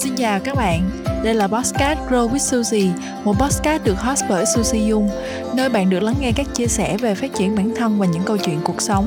[0.00, 0.90] Xin chào các bạn,
[1.24, 2.90] đây là Podcast Grow with Suzy,
[3.24, 5.10] một podcast được host bởi Suzy Dung,
[5.54, 8.22] nơi bạn được lắng nghe các chia sẻ về phát triển bản thân và những
[8.26, 9.06] câu chuyện cuộc sống.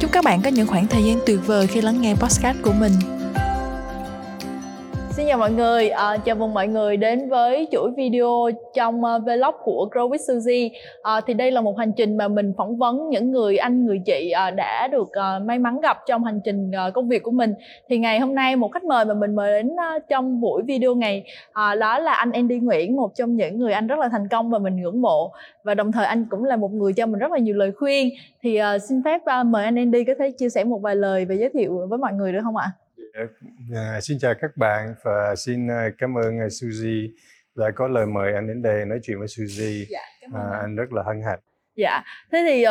[0.00, 2.72] Chúc các bạn có những khoảng thời gian tuyệt vời khi lắng nghe podcast của
[2.72, 2.92] mình.
[5.22, 9.22] Xin chào mọi người, à, chào mừng mọi người đến với chuỗi video trong uh,
[9.24, 10.70] vlog của Grow with Suzy.
[11.02, 14.00] À, thì đây là một hành trình mà mình phỏng vấn những người anh, người
[14.06, 17.30] chị uh, đã được uh, may mắn gặp trong hành trình uh, công việc của
[17.30, 17.54] mình.
[17.88, 20.94] Thì ngày hôm nay một khách mời mà mình mời đến uh, trong buổi video
[20.94, 24.28] ngày uh, đó là anh Andy Nguyễn, một trong những người anh rất là thành
[24.28, 25.32] công và mình ngưỡng mộ.
[25.64, 28.08] Và đồng thời anh cũng là một người cho mình rất là nhiều lời khuyên.
[28.42, 31.24] Thì uh, xin phép uh, mời anh Andy có thể chia sẻ một vài lời
[31.24, 32.70] và giới thiệu với mọi người được không ạ?
[33.74, 37.08] À, xin chào các bạn và xin à, cảm ơn uh, Suzy
[37.56, 39.84] đã có lời mời anh đến đây nói chuyện với Suzy.
[39.88, 41.38] Dạ, cảm ơn à, anh rất là hân hạnh.
[41.76, 42.02] Dạ,
[42.32, 42.64] thế thì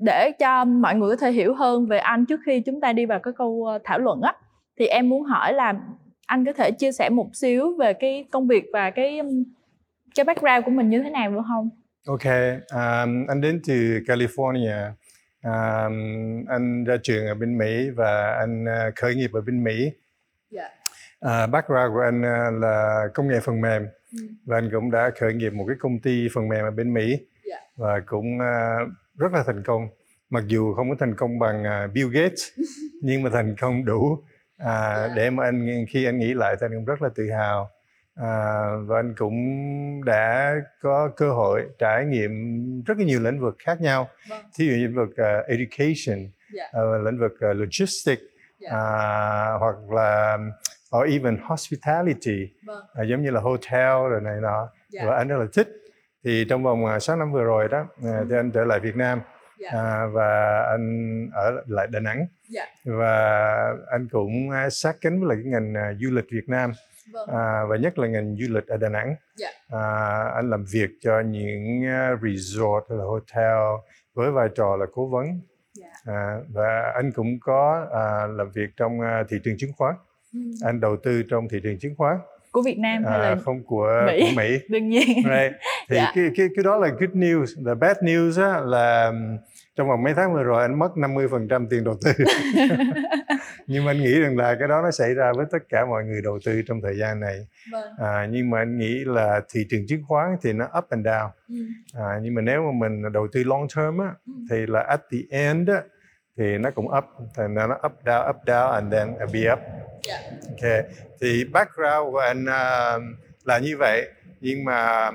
[0.00, 3.06] để cho mọi người có thể hiểu hơn về anh trước khi chúng ta đi
[3.06, 4.32] vào cái câu thảo luận á,
[4.78, 5.74] thì em muốn hỏi là
[6.26, 9.20] anh có thể chia sẻ một xíu về cái công việc và cái
[10.14, 11.70] cái background của mình như thế nào được không?
[12.06, 12.24] Ok,
[12.72, 13.74] um, anh đến từ
[14.06, 14.90] California
[15.42, 15.84] À,
[16.48, 19.82] anh ra trường ở bên Mỹ và anh uh, khởi nghiệp ở bên Mỹ.
[19.82, 19.92] Yeah.
[20.50, 20.68] Dạ.
[21.20, 24.28] À, background của anh uh, là công nghệ phần mềm mm.
[24.44, 27.08] và anh cũng đã khởi nghiệp một cái công ty phần mềm ở bên Mỹ
[27.08, 27.20] yeah.
[27.44, 27.60] Dạ.
[27.76, 29.88] và cũng uh, rất là thành công.
[30.30, 32.42] Mặc dù không có thành công bằng uh, Bill Gates
[33.02, 34.22] nhưng mà thành công đủ uh,
[34.60, 35.10] yeah.
[35.16, 37.70] để mà anh khi anh nghĩ lại thì anh cũng rất là tự hào
[38.18, 39.34] à, và anh cũng
[40.04, 42.32] đã có cơ hội trải nghiệm
[42.82, 44.44] rất là nhiều lĩnh vực khác nhau vâng.
[44.58, 46.70] thí dụ lĩnh vực uh, education yeah.
[46.74, 46.80] Dạ.
[46.80, 48.22] uh, lĩnh vực uh, logistics
[48.60, 48.74] yeah.
[48.74, 50.38] uh, hoặc là
[50.96, 52.84] or even hospitality vâng.
[53.00, 54.70] uh, giống như là hotel rồi này nọ yeah.
[54.90, 55.02] Dạ.
[55.06, 55.68] và anh rất là thích
[56.24, 58.96] thì trong vòng uh, 6 năm vừa rồi đó uh, thì anh trở lại Việt
[58.96, 59.20] Nam
[59.60, 59.74] yeah.
[59.74, 59.80] Dạ.
[59.80, 62.68] à, và anh ở lại Đà Nẵng yeah.
[62.84, 63.54] và
[63.90, 66.72] anh cũng sát cánh với lại cái ngành uh, du lịch Việt Nam
[67.12, 67.28] Vâng.
[67.28, 69.06] À, và nhất là ngành du lịch ở Đà Nẵng.
[69.06, 69.18] Yeah.
[69.36, 69.78] Dạ.
[69.78, 73.58] À, anh làm việc cho những uh, resort hay là hotel
[74.14, 75.26] với vai trò là cố vấn.
[75.26, 75.40] Yeah.
[76.06, 76.12] Dạ.
[76.12, 79.94] À, và anh cũng có à, làm việc trong uh, thị trường chứng khoán.
[80.32, 80.50] Mm.
[80.64, 82.18] Anh đầu tư trong thị trường chứng khoán
[82.52, 84.58] của Việt Nam hay là à, không của Mỹ, của Mỹ.
[84.68, 85.52] đương nhiên right.
[85.88, 86.08] thì yeah.
[86.08, 86.12] Dạ.
[86.14, 89.12] cái cái cái đó là good news the bad news á, là
[89.78, 92.12] trong vòng mấy tháng vừa rồi anh mất 50% tiền đầu tư
[93.66, 96.04] nhưng mà anh nghĩ rằng là cái đó nó xảy ra với tất cả mọi
[96.04, 97.88] người đầu tư trong thời gian này vâng.
[97.98, 101.28] à, nhưng mà anh nghĩ là thị trường chứng khoán thì nó up and down
[101.48, 101.54] ừ.
[101.94, 104.32] à, nhưng mà nếu mà mình đầu tư long term á ừ.
[104.50, 105.82] thì là at the end á
[106.38, 107.04] thì nó cũng up
[107.36, 109.58] thì nó up down up down and then be up
[110.08, 110.20] yeah.
[110.48, 110.84] ok
[111.20, 113.02] thì background của anh uh,
[113.44, 114.08] là như vậy
[114.40, 115.10] nhưng mà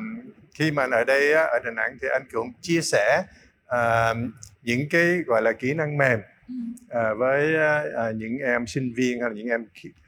[0.55, 3.23] khi mà anh ở đây á, ở Đà Nẵng thì anh cũng chia sẻ
[3.75, 4.17] uh,
[4.63, 9.29] những cái gọi là kỹ năng mềm uh, với uh, những em sinh viên hay
[9.29, 9.65] là những em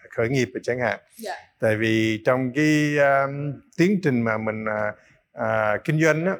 [0.09, 1.09] khởi nghiệp chẳng hạn yeah.
[1.17, 1.35] Dạ.
[1.59, 3.29] tại vì trong cái uh,
[3.77, 4.95] tiến trình mà mình uh,
[5.37, 6.33] uh, kinh doanh á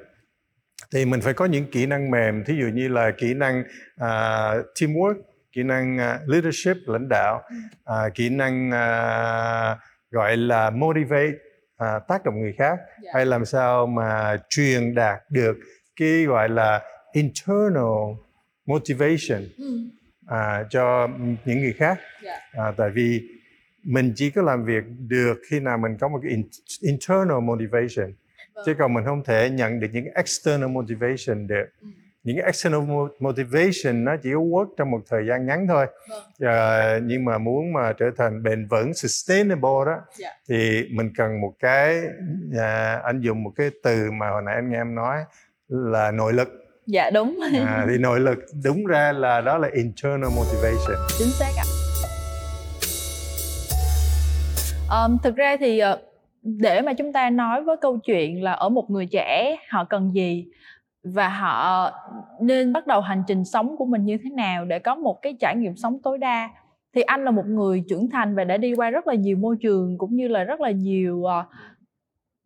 [0.93, 3.59] thì mình phải có những kỹ năng mềm thí dụ như là kỹ năng
[3.95, 5.15] uh, teamwork
[5.51, 7.43] kỹ năng uh, leadership lãnh đạo
[7.91, 9.77] uh, kỹ năng uh,
[10.11, 11.33] gọi là motivate
[11.83, 12.89] uh, tác động người khác yeah.
[13.03, 13.11] Dạ.
[13.13, 15.57] hay làm sao mà truyền đạt được
[15.95, 16.81] cái gọi là
[17.15, 18.17] internal
[18.65, 19.79] motivation ừ.
[20.27, 21.07] à, cho
[21.45, 22.41] những người khác yeah.
[22.53, 22.63] Dạ.
[22.63, 23.21] à, tại vì
[23.83, 26.43] mình chỉ có làm việc được khi nào mình có một cái
[26.81, 28.13] internal motivation
[28.53, 28.63] vâng.
[28.65, 31.87] chứ còn mình không thể nhận được những external motivation được ừ.
[32.23, 32.81] những cái external
[33.19, 36.49] motivation nó chỉ có work trong một thời gian ngắn thôi vâng.
[36.51, 40.05] à, nhưng mà muốn mà trở thành bền vững sustainable đó yeah.
[40.17, 40.29] Dạ.
[40.49, 42.01] thì mình cần một cái
[42.57, 45.23] à, anh dùng một cái từ mà hồi nãy anh nghe em nói
[45.69, 47.39] là nội lực dạ đúng.
[47.65, 50.95] À, thì nội lực đúng ra là đó là internal motivation.
[51.17, 51.65] Chính xác ạ.
[54.89, 55.99] Um, thực ra thì ờ,
[56.41, 60.11] để mà chúng ta nói với câu chuyện là ở một người trẻ họ cần
[60.13, 60.45] gì
[61.03, 61.91] và họ
[62.41, 65.37] nên bắt đầu hành trình sống của mình như thế nào để có một cái
[65.39, 66.49] trải nghiệm sống tối đa.
[66.95, 69.55] Thì anh là một người trưởng thành và đã đi qua rất là nhiều môi
[69.61, 71.45] trường cũng như là rất là nhiều uh,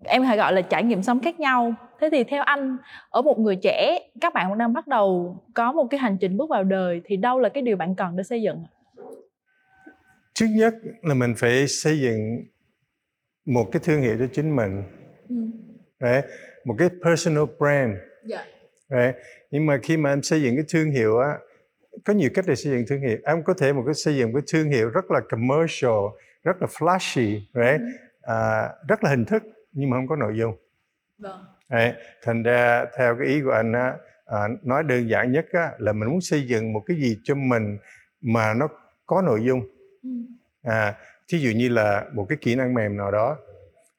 [0.03, 2.77] em hay gọi là trải nghiệm sống khác nhau thế thì theo anh
[3.09, 6.49] ở một người trẻ các bạn đang bắt đầu có một cái hành trình bước
[6.49, 8.63] vào đời thì đâu là cái điều bạn cần để xây dựng
[10.33, 12.43] trước nhất là mình phải xây dựng
[13.45, 14.83] một cái thương hiệu cho chính mình
[15.29, 15.35] ừ.
[15.99, 16.25] right?
[16.65, 17.93] một cái personal brand
[18.29, 18.45] yeah.
[18.89, 18.97] Dạ.
[18.97, 19.15] right?
[19.51, 21.37] nhưng mà khi mà anh xây dựng cái thương hiệu á
[22.05, 24.33] có nhiều cách để xây dựng thương hiệu em có thể một cái xây dựng
[24.33, 25.99] cái thương hiệu rất là commercial
[26.43, 27.79] rất là flashy right?
[27.79, 27.85] ừ.
[28.21, 30.55] à, rất là hình thức nhưng mà không có nội dung
[31.17, 31.45] vâng.
[31.69, 31.93] Đấy,
[32.23, 33.93] thành ra theo cái ý của anh á
[34.25, 37.35] à, nói đơn giản nhất á, là mình muốn xây dựng một cái gì cho
[37.35, 37.77] mình
[38.21, 38.67] mà nó
[39.05, 39.61] có nội dung
[40.03, 40.09] ừ.
[40.63, 40.95] à
[41.27, 43.37] thí dụ như là một cái kỹ năng mềm nào đó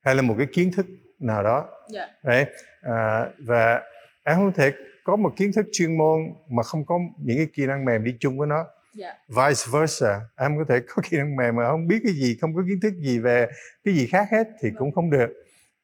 [0.05, 0.87] hay là một cái kiến thức
[1.19, 2.09] nào đó Dạ.
[2.25, 2.47] đấy
[2.83, 3.83] à, và
[4.25, 4.73] em không thể
[5.05, 6.21] có một kiến thức chuyên môn
[6.51, 9.15] mà không có những cái kỹ năng mềm đi chung với nó Dạ.
[9.29, 12.55] vice versa em có thể có kỹ năng mềm mà không biết cái gì không
[12.55, 13.47] có kiến thức gì về
[13.85, 15.29] cái gì khác hết thì cũng không được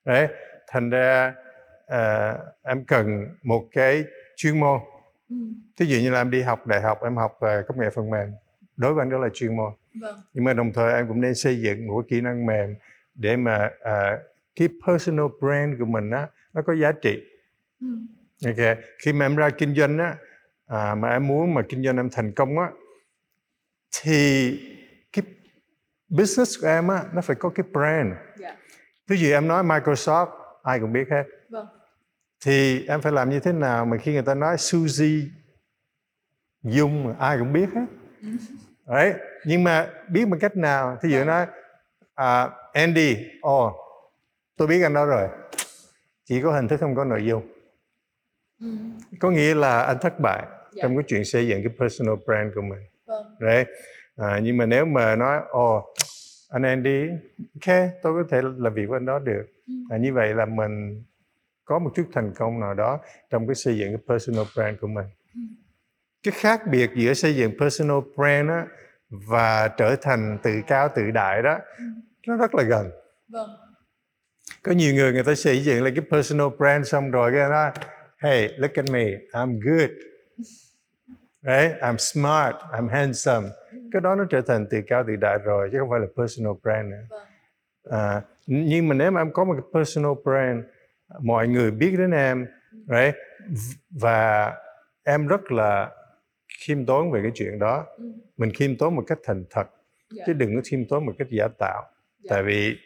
[0.07, 0.29] đấy
[0.69, 1.35] thành ra
[1.87, 4.05] à, em cần một cái
[4.37, 4.81] chuyên môn
[5.31, 5.37] Ừ.
[5.77, 8.11] thí dụ như là em đi học đại học em học về công nghệ phần
[8.11, 8.29] mềm
[8.77, 10.21] đối với anh đó là chuyên môn Vâng.
[10.35, 12.75] nhưng mà đồng thời em cũng nên xây dựng một kỹ năng mềm
[13.15, 14.19] để mà à,
[14.57, 17.23] cái personal brand của mình á nó có giá trị
[17.81, 17.87] Ừ.
[18.47, 20.17] ok khi mà em ra kinh doanh á
[20.67, 22.71] à, mà em muốn mà kinh doanh em thành công á
[24.03, 24.51] thì
[25.13, 25.23] cái
[26.09, 28.57] business của em á nó phải có cái brand Dạ.
[29.07, 30.27] Ví dụ em nói Microsoft
[30.63, 31.67] ai cũng biết hết Vâng.
[32.45, 35.27] thì em phải làm như thế nào mà khi người ta nói Suzy
[36.63, 37.85] Dung ai cũng biết hết
[38.87, 39.15] đấy
[39.45, 41.47] nhưng mà biết bằng cách nào thí dụ nói
[42.15, 43.73] à, Andy ồ
[44.57, 45.29] tôi biết anh đó rồi
[46.25, 47.53] chỉ có hình thức không có nội dung
[48.61, 48.67] Ừ.
[49.21, 50.83] có nghĩa là anh thất bại Dạ.
[50.83, 53.37] trong cái chuyện xây dựng cái personal brand của mình Vâng.
[53.41, 53.65] đấy
[54.17, 55.95] à, nhưng mà nếu mà nói ồ
[56.49, 57.09] anh Andy
[57.39, 59.73] ok tôi có thể làm việc với anh đó được Ừ.
[59.91, 61.05] à, như vậy là mình
[61.65, 63.01] có một chút thành công nào đó
[63.31, 65.41] trong cái xây dựng cái personal brand của mình Ừ.
[66.23, 68.67] cái khác biệt giữa xây dựng personal brand á,
[69.11, 71.85] và trở thành tự cao tự đại đó Ừ.
[72.27, 72.91] nó rất là gần
[73.29, 73.51] Vâng.
[74.63, 77.71] có nhiều người người ta xây dựng lên cái personal brand xong rồi cái nói
[78.19, 79.91] hey look at me I'm good
[81.43, 83.49] right I'm smart I'm handsome
[83.97, 86.53] cái đó nó trở thành tự cao tự đại rồi chứ không phải là personal
[86.63, 87.21] brand nữa Vâng.
[87.91, 90.65] à, nhưng mà nếu mà em có một cái personal brand
[91.23, 93.15] mọi người biết đến em right
[93.91, 94.53] và
[95.05, 95.91] em rất là
[96.65, 98.05] khiêm tốn về cái chuyện đó Ừ.
[98.37, 99.67] mình khiêm tốn một cách thành thật
[100.11, 100.25] Dạ.
[100.27, 101.83] chứ đừng có khiêm tốn một cách giả tạo
[102.23, 102.29] Dạ.
[102.31, 102.77] tại vì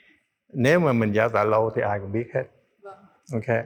[0.52, 2.44] nếu mà mình giả tạo lâu thì ai cũng biết hết
[2.82, 2.94] Vâng.
[3.32, 3.64] ok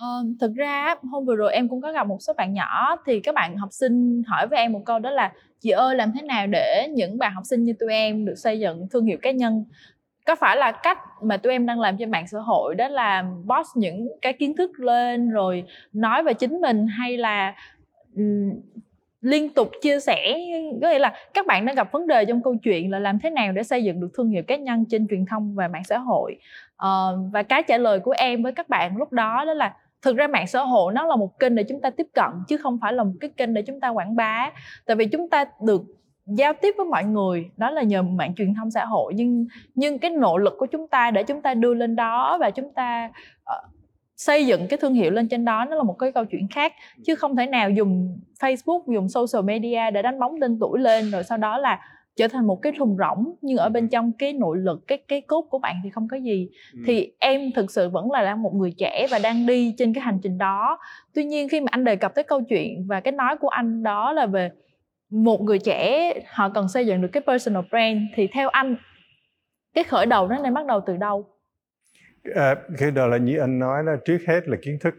[0.00, 3.20] Ờ, thực ra hôm vừa rồi em cũng có gặp một số bạn nhỏ thì
[3.20, 6.22] các bạn học sinh hỏi với em một câu đó là chị ơi làm thế
[6.22, 9.30] nào để những bạn học sinh như tụi em được xây dựng thương hiệu cá
[9.30, 9.64] nhân?
[10.26, 13.24] Có phải là cách mà tụi em đang làm trên mạng xã hội đó là
[13.44, 17.54] boss những cái kiến thức lên rồi nói về chính mình hay là
[18.16, 18.52] um,
[19.20, 20.38] liên tục chia sẻ?
[20.82, 23.30] Có nghĩa là các bạn đang gặp vấn đề trong câu chuyện là làm thế
[23.30, 25.98] nào để xây dựng được thương hiệu cá nhân trên truyền thông và mạng xã
[25.98, 26.36] hội.
[26.76, 30.16] Ờ, và cái trả lời của em với các bạn lúc đó đó là thực
[30.16, 32.78] ra mạng xã hội nó là một kênh để chúng ta tiếp cận chứ không
[32.82, 34.50] phải là một cái kênh để chúng ta quảng bá.
[34.86, 35.82] Tại vì chúng ta được
[36.26, 39.12] giao tiếp với mọi người đó là nhờ mạng truyền thông xã hội.
[39.16, 42.50] Nhưng nhưng cái nỗ lực của chúng ta để chúng ta đưa lên đó và
[42.50, 43.10] chúng ta
[43.42, 43.70] uh,
[44.16, 46.72] xây dựng cái thương hiệu lên trên đó nó là một cái câu chuyện khác.
[47.06, 51.10] Chứ không thể nào dùng Facebook dùng social media để đánh bóng tên tuổi lên
[51.10, 51.80] rồi sau đó là
[52.16, 55.20] trở thành một cái thùng rỗng nhưng ở bên trong cái nội lực cái cái
[55.20, 56.50] cốt của bạn thì không có gì.
[56.86, 60.02] Thì em thực sự vẫn là đang một người trẻ và đang đi trên cái
[60.02, 60.78] hành trình đó.
[61.14, 63.82] Tuy nhiên khi mà anh đề cập tới câu chuyện và cái nói của anh
[63.82, 64.50] đó là về
[65.10, 68.76] một người trẻ họ cần xây dựng được cái personal brand thì theo anh
[69.74, 71.26] cái khởi đầu nó nên bắt đầu từ đâu?
[72.34, 74.94] À, cái đó là như anh nói đó trước hết là kiến thức.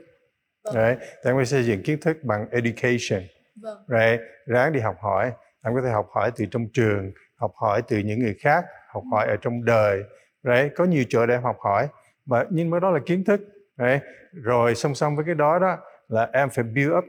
[0.64, 0.76] Vâng.
[0.76, 1.00] right?
[1.24, 3.22] em phải xây dựng kiến thức bằng education.
[3.62, 3.78] Vâng.
[3.88, 4.22] Right?
[4.46, 5.32] ráng đi học hỏi
[5.64, 9.04] em có thể học hỏi từ trong trường học hỏi từ những người khác học
[9.12, 10.04] hỏi ở trong đời
[10.44, 10.72] right?
[10.76, 11.88] có nhiều chỗ để em học hỏi
[12.26, 13.42] mà nhưng mà đó là kiến thức
[13.78, 14.02] right?
[14.34, 15.78] rồi song song với cái đó đó
[16.08, 17.04] là em phải build up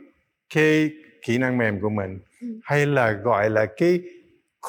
[0.54, 0.90] cái
[1.22, 2.48] kỹ năng mềm của mình Ừ.
[2.64, 4.00] hay là gọi là cái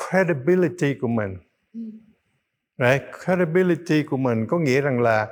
[0.10, 1.38] credibility của mình
[1.74, 1.80] ừ.
[2.78, 3.02] right?
[3.26, 5.28] credibility của mình có nghĩa rằng là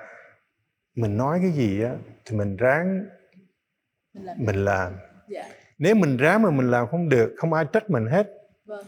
[0.95, 1.91] mình nói cái gì á
[2.25, 3.05] thì mình ráng
[4.13, 4.93] mình làm mình làm
[5.29, 5.43] dạ
[5.77, 8.27] nếu mình ráng mà mình làm không được không ai trách mình hết
[8.71, 8.85] vâng.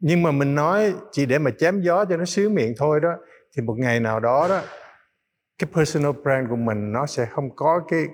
[0.00, 3.16] Nhưng mà mình nói chỉ để mà chém gió cho nó xíu miệng thôi đó
[3.56, 4.62] thì một ngày nào đó đó
[5.58, 8.04] cái personal brand của mình nó sẽ không có cái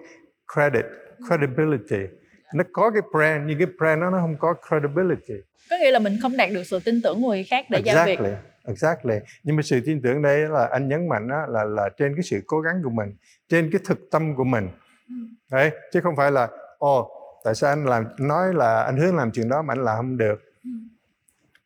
[0.54, 0.84] credit
[1.28, 2.14] credibility.
[2.54, 5.34] Nó có cái brand nhưng cái brand nó nó không có credibility.
[5.70, 8.06] Có nghĩa là mình không đạt được sự tin tưởng của người khác để giao
[8.06, 8.18] việc.
[8.18, 9.14] Exactly exactly.
[9.42, 12.22] Nhưng mà sự tin tưởng đây là anh nhấn mạnh đó, là là trên cái
[12.22, 13.16] sự cố gắng của mình
[13.48, 14.68] trên cái thực tâm của mình.
[15.08, 15.14] Ừ.
[15.50, 16.48] đấy chứ không phải là
[16.78, 17.10] ồ
[17.44, 20.16] tại sao anh làm nói là anh hướng làm chuyện đó mà anh làm không
[20.16, 20.51] được.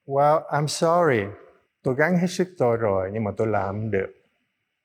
[0.07, 1.23] Well I'm sorry.
[1.83, 4.07] Tôi gắng hết sức tôi rồi nhưng mà tôi làm không được.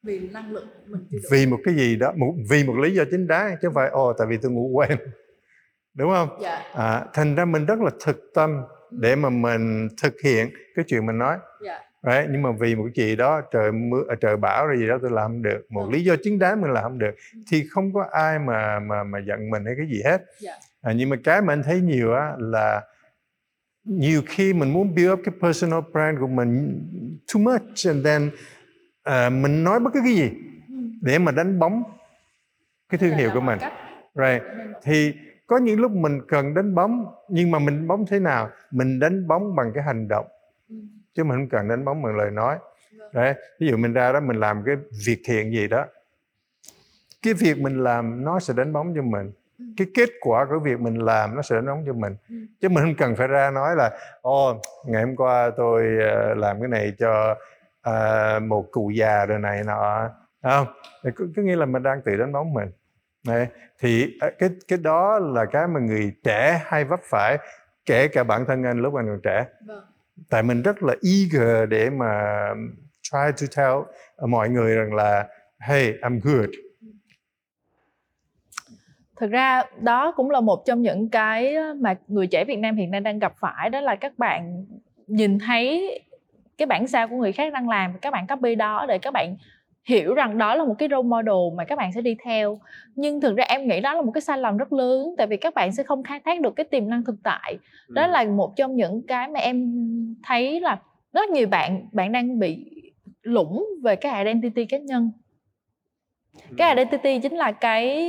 [0.03, 2.93] Vì năng lực mình chưa đủ vì một cái gì đó một, vì một lý
[2.93, 4.97] do chính đáng chứ không phải ồ tại vì tôi ngủ quên.
[5.93, 6.29] Đúng không?
[6.41, 6.61] Dạ.
[6.73, 8.61] À, thành ra mình rất là thực tâm
[8.91, 11.37] để mà mình thực hiện cái chuyện mình nói.
[11.65, 11.79] Dạ.
[12.03, 14.87] Đấy, nhưng mà vì một cái gì đó trời mưa à, trời bão rồi gì
[14.87, 15.65] đó tôi làm không được.
[15.69, 15.91] Một Ừ.
[15.91, 17.11] lý do chính đáng mình làm không được.
[17.51, 20.21] Thì không có ai mà mà mà giận mình hay cái gì hết.
[20.39, 20.53] Dạ.
[20.81, 22.81] à, nhưng mà cái mà anh thấy nhiều á là
[23.83, 26.81] nhiều khi mình muốn build up cái personal brand của mình
[27.33, 28.29] too much and then
[29.09, 30.29] uh, mình nói bất cứ cái gì
[31.01, 31.83] để mà đánh bóng
[32.89, 33.59] cái thương hiệu của mình
[34.15, 34.43] right
[34.83, 35.13] thì
[35.47, 38.99] có những lúc mình cần đánh bóng nhưng mà mình đánh bóng thế nào mình
[38.99, 40.25] đánh bóng bằng cái hành động
[40.69, 40.75] ừ.
[41.15, 42.57] chứ mình không cần đánh bóng bằng lời nói
[42.97, 43.09] vâng.
[43.13, 45.85] đấy ví dụ mình ra đó mình làm cái việc thiện gì đó
[47.21, 49.31] cái việc mình làm nó sẽ đánh bóng cho mình.
[49.77, 52.15] Cái kết quả của việc mình làm nó sẽ đánh bóng cho mình.
[52.29, 52.35] Ừ.
[52.61, 53.91] chứ mình không cần phải ra nói là
[54.21, 57.35] ô ngày hôm qua tôi ờ, làm cái này cho
[57.89, 60.09] uh, một cụ già rồi này nọ.
[60.43, 60.67] Không?
[61.03, 62.71] Có, có nghĩa là mình đang tự đánh bóng mình.
[63.27, 63.47] Đấy,
[63.79, 67.37] thì ờ, cái cái đó là cái mà người trẻ hay vấp phải
[67.85, 69.45] kể cả bản thân anh lúc anh còn trẻ.
[69.67, 69.83] Vâng.
[70.29, 72.43] tại mình rất là eager để mà
[73.01, 73.73] try to tell
[74.29, 75.27] mọi người rằng là
[75.59, 76.49] hey I'm good
[79.21, 82.91] thực ra đó cũng là một trong những cái mà người trẻ Việt Nam hiện
[82.91, 84.65] nay đang gặp phải đó là các bạn
[85.07, 85.99] nhìn thấy
[86.57, 89.35] cái bản sao của người khác đang làm các bạn copy đó để các bạn
[89.85, 92.59] hiểu rằng đó là một cái role model mà các bạn sẽ đi theo.
[92.95, 95.37] Nhưng thực ra em nghĩ đó là một cái sai lầm rất lớn tại vì
[95.37, 97.57] các bạn sẽ không khai thác được cái tiềm năng thực tại.
[97.89, 99.73] Đó là một trong những cái mà em
[100.23, 100.79] thấy là
[101.13, 102.65] rất nhiều bạn bạn đang bị
[103.21, 105.11] lũng về cái identity cá nhân
[106.57, 108.07] cái identity chính là cái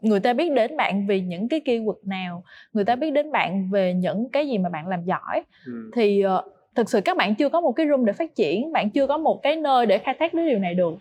[0.00, 2.42] người ta biết đến bạn vì những cái keyword nào
[2.72, 5.44] người ta biết đến bạn về những cái gì mà bạn làm giỏi.
[5.66, 5.90] Ừ.
[5.94, 8.90] thì uh, thực sự các bạn chưa có một cái room để phát triển bạn
[8.90, 10.94] chưa có một cái nơi để khai thác cái điều này được.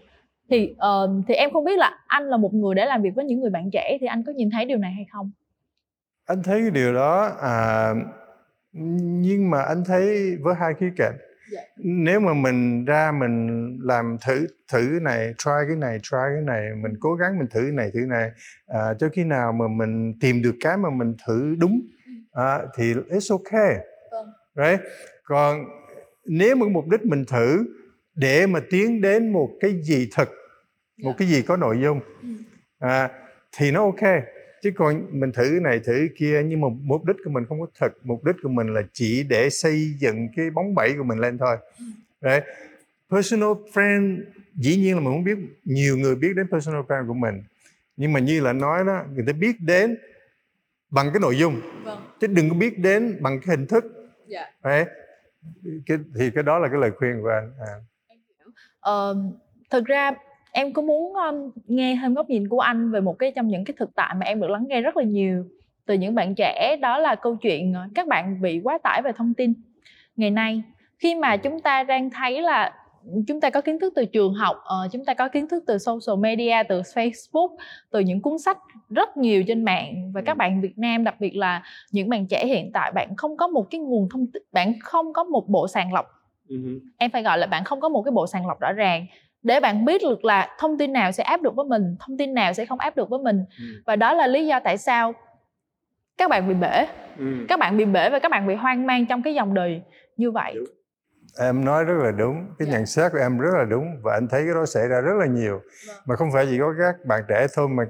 [0.50, 3.26] Thì uh, thì em không biết là anh là một người để làm việc với
[3.26, 5.32] những người bạn trẻ thì anh có nhìn thấy điều này hay không?
[6.26, 7.94] Anh thấy cái điều đó à,
[9.02, 11.16] nhưng mà anh thấy với hai khía cạnh
[11.54, 11.68] yeah.
[11.78, 11.84] Dạ.
[11.84, 16.70] nếu mà mình ra mình làm thử thử này try cái này try cái này
[16.76, 18.32] mình cố gắng mình thử cái này thử cái này
[18.68, 22.12] à, cho khi nào mà mình tìm được cái mà mình thử đúng ừ.
[22.32, 23.76] à, thì it's okay
[24.12, 24.28] vâng.
[24.56, 24.82] right
[25.24, 25.66] còn
[26.26, 27.66] nếu mà mục đích mình thử
[28.16, 30.30] để mà tiến đến một cái gì thật
[31.04, 31.16] một dạ.
[31.18, 32.28] cái gì có nội dung ừ.
[32.80, 33.10] à,
[33.58, 34.02] thì nó ok
[34.66, 37.68] chứ còn mình thử này thử kia nhưng mà mục đích của mình không có
[37.80, 37.94] thật.
[38.04, 41.38] Mục đích của mình là chỉ để xây dựng cái bóng bẫy của mình lên
[41.38, 41.58] thôi.
[42.22, 42.42] Đấy.
[43.10, 44.24] Personal friend
[44.56, 47.44] dĩ nhiên là mình không biết nhiều người biết đến personal brand của mình.
[47.98, 49.98] Nhưng mà như là nói đó người ta biết đến
[50.90, 51.62] bằng cái nội dung.
[51.84, 52.00] Vâng.
[52.20, 53.84] chứ đừng có biết đến bằng cái hình thức.
[53.84, 54.50] Yeah.
[54.64, 54.70] Dạ.
[54.70, 54.86] đấy.
[55.86, 57.52] Cái, thì cái đó là cái lời khuyên của anh.
[57.60, 57.74] À.
[58.92, 59.18] uh,
[59.70, 60.12] thực ra
[60.58, 63.66] em có muốn um, nghe thêm góc nhìn của anh về một cái trong những
[63.66, 65.46] cái thực tại mà em được lắng nghe rất là nhiều
[65.86, 66.78] từ những bạn trẻ?
[66.82, 69.54] Đó là câu chuyện ờ, các bạn bị quá tải về thông tin.
[70.16, 70.62] Ngày nay
[71.00, 72.74] khi mà chúng ta đang thấy là
[73.28, 75.78] chúng ta có kiến thức từ trường học uh, chúng ta có kiến thức từ
[75.78, 77.56] social media từ facebook
[77.92, 78.58] từ những cuốn sách
[78.90, 82.46] rất nhiều trên mạng và các bạn việt nam đặc biệt là những bạn trẻ
[82.46, 85.68] hiện tại bạn không có một cái nguồn thông tin bạn không có một bộ
[85.68, 86.06] sàng lọc.
[86.50, 86.80] Uh-huh.
[86.98, 89.06] em phải gọi là bạn không có một cái bộ sàng lọc rõ ràng
[89.46, 92.34] để bạn biết được là thông tin nào sẽ áp được với mình thông tin
[92.34, 93.66] nào sẽ không áp được với mình ừ.
[93.86, 95.14] và đó là lý do tại sao
[96.18, 96.86] các bạn bị bể
[97.18, 97.26] ừ.
[97.50, 99.82] các bạn bị bể và các bạn bị hoang mang trong cái dòng đời
[100.18, 100.56] như vậy
[101.40, 102.78] em nói rất là đúng cái yeah.
[102.78, 105.14] nhận xét của em rất là đúng và anh thấy cái đó xảy ra rất
[105.20, 105.98] là nhiều vâng.
[106.06, 107.84] mà không phải chỉ có các bạn trẻ thôi mà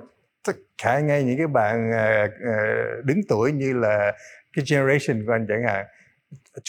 [0.47, 4.11] tất cả ngay những cái bạn uh, đứng tuổi như là
[4.53, 5.85] cái generation của anh chẳng hạn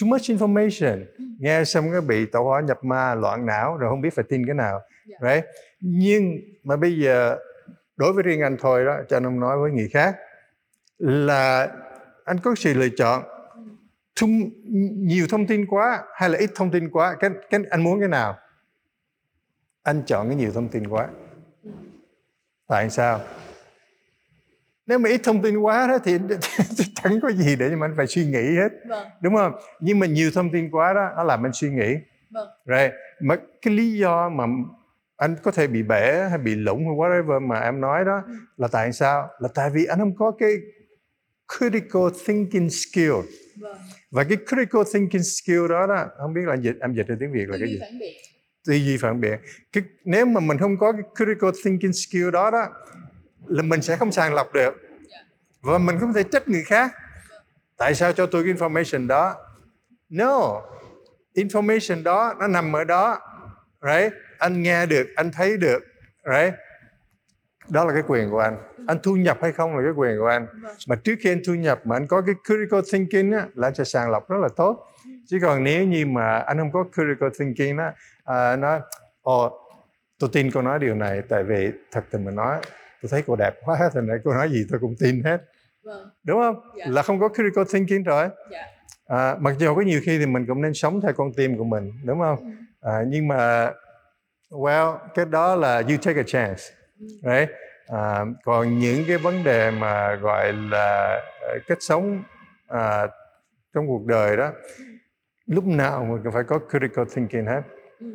[0.00, 1.24] too much information ừ.
[1.38, 4.46] nghe xong cái bị tẩu hỏa nhập ma loạn não rồi không biết phải tin
[4.46, 4.80] cái nào.
[5.06, 5.16] Dạ.
[5.22, 5.44] right
[5.80, 7.36] nhưng mà bây giờ
[7.96, 10.16] đối với riêng anh thôi đó cho không nói với người khác
[10.98, 11.68] là
[12.24, 13.22] anh có sự lựa chọn
[14.20, 14.50] Thung,
[15.06, 18.08] nhiều thông tin quá hay là ít thông tin quá cái, cái anh muốn cái
[18.08, 18.36] nào
[19.82, 21.08] anh chọn cái nhiều thông tin quá
[21.64, 21.70] ừ.
[22.66, 23.20] tại sao
[24.86, 26.18] nếu mà ít thông tin quá đó thì
[26.94, 29.08] chẳng có gì để mà anh phải suy nghĩ hết vâng.
[29.20, 31.94] đúng không nhưng mà nhiều thông tin quá đó nó làm anh suy nghĩ
[32.30, 32.48] vâng.
[32.66, 34.44] right mà cái lý do mà
[35.16, 38.32] anh có thể bị bể hay bị lủng hay whatever mà em nói đó ừ.
[38.56, 40.52] là tại sao là tại vì anh không có cái
[41.58, 43.12] critical thinking skill
[43.60, 43.76] vâng.
[44.10, 47.16] và cái critical thinking skill đó đó không biết là anh dịch em dịch ra
[47.20, 47.80] tiếng việt là cái gì
[48.66, 49.38] tư duy phản biện
[49.72, 52.68] cái, nếu mà mình không có cái critical thinking skill đó đó
[53.48, 54.74] là mình sẽ không sàng lọc được.
[55.62, 56.92] Và mình không thể trách người khác.
[57.78, 59.34] Tại sao cho tôi cái information đó?
[60.08, 60.62] No.
[61.34, 63.18] Information đó nó nằm ở đó.
[63.82, 64.12] Right?
[64.38, 65.82] Anh nghe được anh thấy được.
[66.24, 66.54] Right?
[67.68, 68.56] Đó là cái quyền của anh.
[68.86, 70.46] Anh thu nhập hay không là cái quyền của anh.
[70.88, 73.74] Mà trước khi anh thu nhập mà anh có cái critical thinking á, là anh
[73.74, 74.86] sẽ sàng lọc rất là tốt.
[75.26, 77.92] Chứ còn nếu như mà anh không có critical thinking á,
[78.24, 78.80] à, nó
[79.22, 79.60] ồ
[80.18, 82.60] tôi tin cô nói điều này tại vì thật tình mà nói
[83.06, 85.38] tôi thấy cô đẹp quá thành ra cô nói gì tôi cũng tin hết
[85.84, 86.10] vâng.
[86.24, 86.84] đúng không dạ.
[86.88, 88.66] là không có critical thinking rồi dạ.
[89.06, 91.64] à, mặc dù có nhiều khi thì mình cũng nên sống theo con tim của
[91.64, 92.38] mình đúng không
[92.80, 92.90] Ừ.
[92.90, 93.72] à, nhưng mà
[94.50, 96.62] well cái đó là you take a chance
[97.00, 97.06] Ừ.
[97.22, 97.50] right
[97.86, 102.22] à, còn những cái vấn đề mà gọi là ờ, cách sống
[102.68, 103.06] à,
[103.74, 104.52] trong cuộc đời đó
[105.46, 107.62] lúc nào mình cũng phải có critical thinking hết
[108.00, 108.06] Ừ.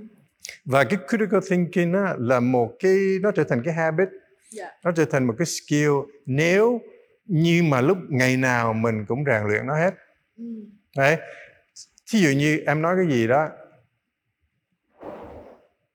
[0.65, 4.07] và cái critical thinking đó là một cái nó trở thành cái habit
[4.51, 4.71] Dạ.
[4.83, 5.91] nó trở thành một cái skill
[6.25, 6.81] nếu
[7.25, 9.93] như mà lúc ngày nào mình cũng rèn luyện nó hết
[10.37, 10.43] Ừ.
[10.97, 11.17] đấy
[12.11, 13.49] thí dụ như em nói cái gì đó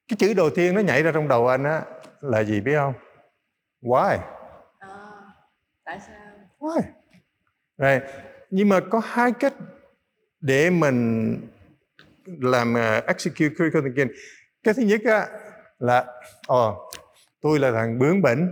[0.09, 1.83] cái chữ đầu tiên nó nhảy ra trong đầu anh á
[2.21, 2.95] là gì biết không
[3.83, 4.19] why
[4.79, 4.89] À,
[5.85, 6.17] tại sao?
[6.59, 6.81] why
[7.79, 8.03] right.
[8.51, 9.55] nhưng mà có hai cách
[10.41, 11.37] để mình
[12.27, 14.13] làm uh, execute critical thinking
[14.63, 15.27] cái thứ nhất á
[15.79, 16.07] là
[16.47, 16.91] ồ
[17.41, 18.49] tôi là thằng bướng bỉnh.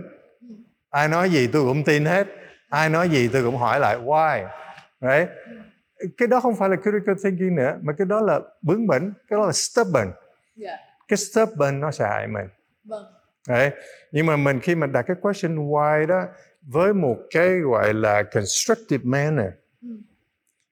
[0.89, 2.27] Ai nói gì tôi cũng tin hết.
[2.69, 4.47] Ai nói gì tôi cũng hỏi lại why?
[5.01, 5.29] Right
[6.17, 9.39] cái đó không phải là critical thinking nữa mà cái đó là bướng bỉnh cái
[9.39, 10.11] đó là stubborn.
[10.55, 10.77] Dạ.
[11.07, 12.45] cái stubborn nó sẽ hại mình.
[12.83, 13.03] Vâng.
[13.47, 13.71] Đấy.
[14.11, 16.23] Nhưng mà mình khi mà đặt cái question why đó
[16.61, 19.45] với một cái gọi là constructive manner
[19.81, 19.87] Ừ.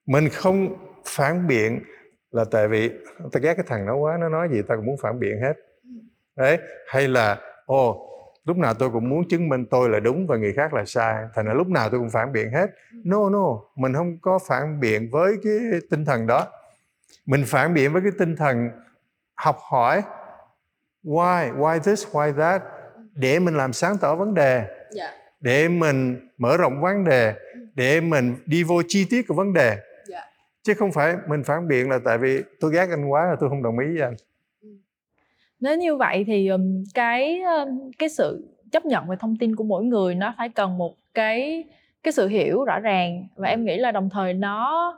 [0.06, 1.84] mình không phản biện
[2.32, 2.90] là tại vì
[3.32, 5.54] ta ghét cái thằng nó quá nó nói gì ta cũng muốn phản biện hết.
[6.36, 6.58] Đấy.
[6.88, 7.40] Hay là
[7.74, 8.10] ồ
[8.46, 11.16] lúc nào tôi cũng muốn chứng minh tôi là đúng và người khác là sai.
[11.36, 12.72] Thành ra lúc nào tôi cũng phản biện hết.
[13.04, 15.54] No no mình không có phản biện với cái
[15.90, 16.48] tinh thần đó.
[17.26, 18.70] Mình phản biện với cái tinh thần
[19.36, 20.02] học hỏi.
[21.04, 21.58] Why?
[21.58, 22.08] Why this?
[22.08, 22.62] Why that?
[23.14, 24.66] Để mình làm sáng tỏ vấn đề.
[24.96, 25.12] Dạ.
[25.40, 27.34] để mình mở rộng vấn đề.
[27.76, 29.78] Để mình đi vô chi tiết của vấn đề.
[30.08, 30.22] Dạ.
[30.64, 33.50] chứ không phải mình phản biện là tại vì tôi ghét anh quá là tôi
[33.50, 34.14] không đồng ý với anh
[35.64, 36.50] Nếu như vậy thì
[36.94, 37.42] cái
[38.00, 41.64] cái sự chấp nhận về thông tin của mỗi người nó phải cần một cái
[42.04, 43.28] cái sự hiểu rõ ràng.
[43.36, 44.98] Và em nghĩ là đồng thời nó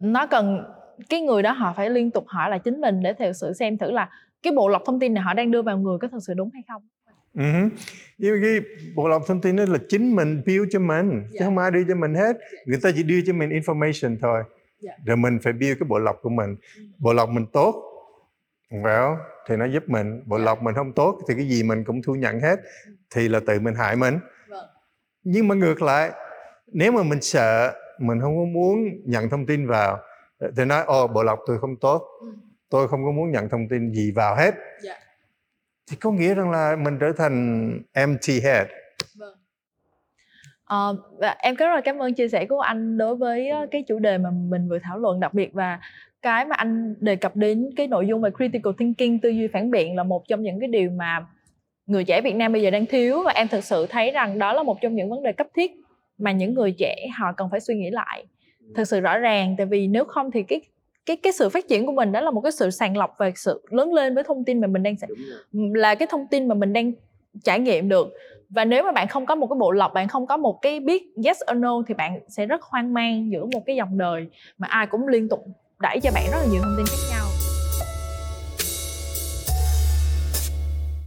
[0.00, 0.64] nó cần
[1.08, 3.78] cái người đó họ phải liên tục hỏi lại chính mình để thực sự xem
[3.78, 4.08] thử là
[4.42, 6.50] cái bộ lọc thông tin này họ đang đưa vào người có thực sự đúng
[6.54, 6.82] hay không.
[7.38, 7.72] uh
[8.18, 8.60] Nhưng mà cái
[8.94, 11.44] bộ lọc thông tin đó là chính mình build cho mình chứ Dạ.
[11.46, 12.36] không ai đưa cho mình hết.
[12.66, 14.42] Người ta chỉ đưa cho mình information thôi.
[14.80, 14.92] Dạ.
[15.04, 16.56] rồi mình phải build cái bộ lọc của mình.
[16.76, 16.82] Ừ.
[16.98, 17.74] bộ lọc mình tốt.
[18.70, 19.16] Well,
[19.50, 20.44] thì nó giúp mình bộ Dạ.
[20.44, 22.60] lọc mình không tốt thì cái gì mình cũng thu nhận hết
[23.14, 24.64] thì là tự mình hại mình Vâng.
[25.24, 26.10] nhưng mà ngược lại
[26.66, 29.98] nếu mà mình sợ mình không có muốn nhận thông tin vào
[30.56, 32.26] thì nói ồ bộ lọc tôi không tốt Ừ.
[32.70, 34.94] tôi không có muốn nhận thông tin gì vào hết Dạ.
[35.90, 38.66] thì có nghĩa rằng là mình trở thành empty head
[39.18, 39.34] Vâng.
[40.70, 43.82] Ờ, và em rất là cảm ơn chia sẻ của anh đối với ờ, cái
[43.82, 45.80] chủ đề mà mình vừa thảo luận đặc biệt và
[46.22, 49.70] cái mà anh đề cập đến cái nội dung về critical thinking tư duy phản
[49.70, 51.26] biện là một trong những cái điều mà
[51.86, 54.52] người trẻ Việt Nam bây giờ đang thiếu và em thực sự thấy rằng đó
[54.52, 55.72] là một trong những vấn đề cấp thiết
[56.18, 58.26] mà những người trẻ họ cần phải suy nghĩ lại.
[58.74, 60.60] Thực sự rõ ràng tại vì nếu không thì cái
[61.06, 63.32] cái cái sự phát triển của mình đó là một cái sự sàng lọc về
[63.36, 64.94] sự lớn lên với thông tin mà mình đang
[65.52, 66.92] là cái thông tin mà mình đang
[67.44, 68.12] trải nghiệm được
[68.50, 70.80] và nếu mà bạn không có một cái bộ lọc bạn không có một cái
[70.80, 74.26] biết yes or no thì bạn sẽ rất hoang mang giữa một cái dòng đời
[74.58, 75.44] mà ai cũng liên tục
[75.80, 77.26] đẩy cho bạn rất là nhiều thông tin khác nhau.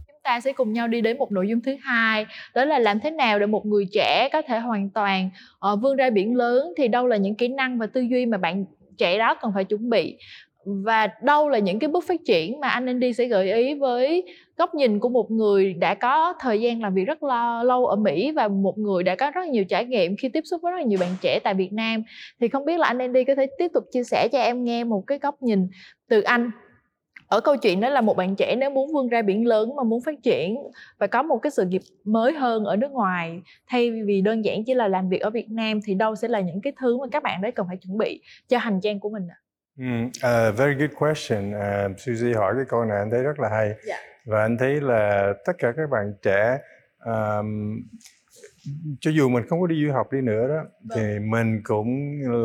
[0.06, 3.00] Chúng ta sẽ cùng nhau đi đến một nội dung thứ hai đó là làm
[3.00, 5.30] thế nào để một người trẻ có thể hoàn toàn
[5.72, 8.38] uh, vươn ra biển lớn thì đâu là những kỹ năng và tư duy mà
[8.38, 8.64] bạn
[8.98, 10.18] trẻ đó cần phải chuẩn bị
[10.66, 14.24] và đâu là những cái bước phát triển mà anh Andy sẽ gợi ý với
[14.58, 17.96] góc nhìn của một người đã có thời gian làm việc rất lo, lâu ở
[17.96, 20.78] Mỹ và một người đã có rất nhiều trải nghiệm khi tiếp xúc với rất
[20.78, 22.02] là nhiều bạn trẻ tại Việt Nam
[22.40, 24.84] thì không biết là anh Andy có thể tiếp tục chia sẻ cho em nghe
[24.84, 25.68] một cái góc nhìn
[26.08, 26.50] từ anh
[27.28, 29.82] ở câu chuyện đó là một bạn trẻ nếu muốn vươn ra biển lớn mà
[29.82, 30.56] muốn phát triển
[30.98, 34.64] và có một cái sự nghiệp mới hơn ở nước ngoài thay vì đơn giản
[34.64, 37.06] chỉ là làm việc ở Việt Nam thì đâu sẽ là những cái thứ mà
[37.12, 39.43] các bạn đấy cần phải chuẩn bị cho hành trang của mình ạ?
[39.76, 41.50] Mm, uh, very good question.
[41.50, 43.74] Uh, Suzy hỏi cái câu này anh thấy rất là hay.
[43.86, 43.96] Dạ.
[44.26, 46.58] Và anh thấy là tất cả các bạn trẻ
[47.04, 47.80] um,
[49.00, 50.98] cho dù mình không có đi du học đi nữa đó Vâng.
[50.98, 51.88] thì mình cũng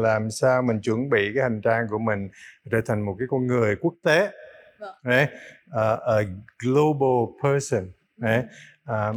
[0.02, 2.30] làm sao mình chuẩn bị cái hành trang của mình
[2.72, 4.32] trở thành một cái con người quốc tế.
[4.80, 4.96] Vâng.
[5.04, 5.28] Đấy,
[5.70, 6.18] uh, a
[6.64, 7.92] global person.
[8.18, 8.44] Đấy.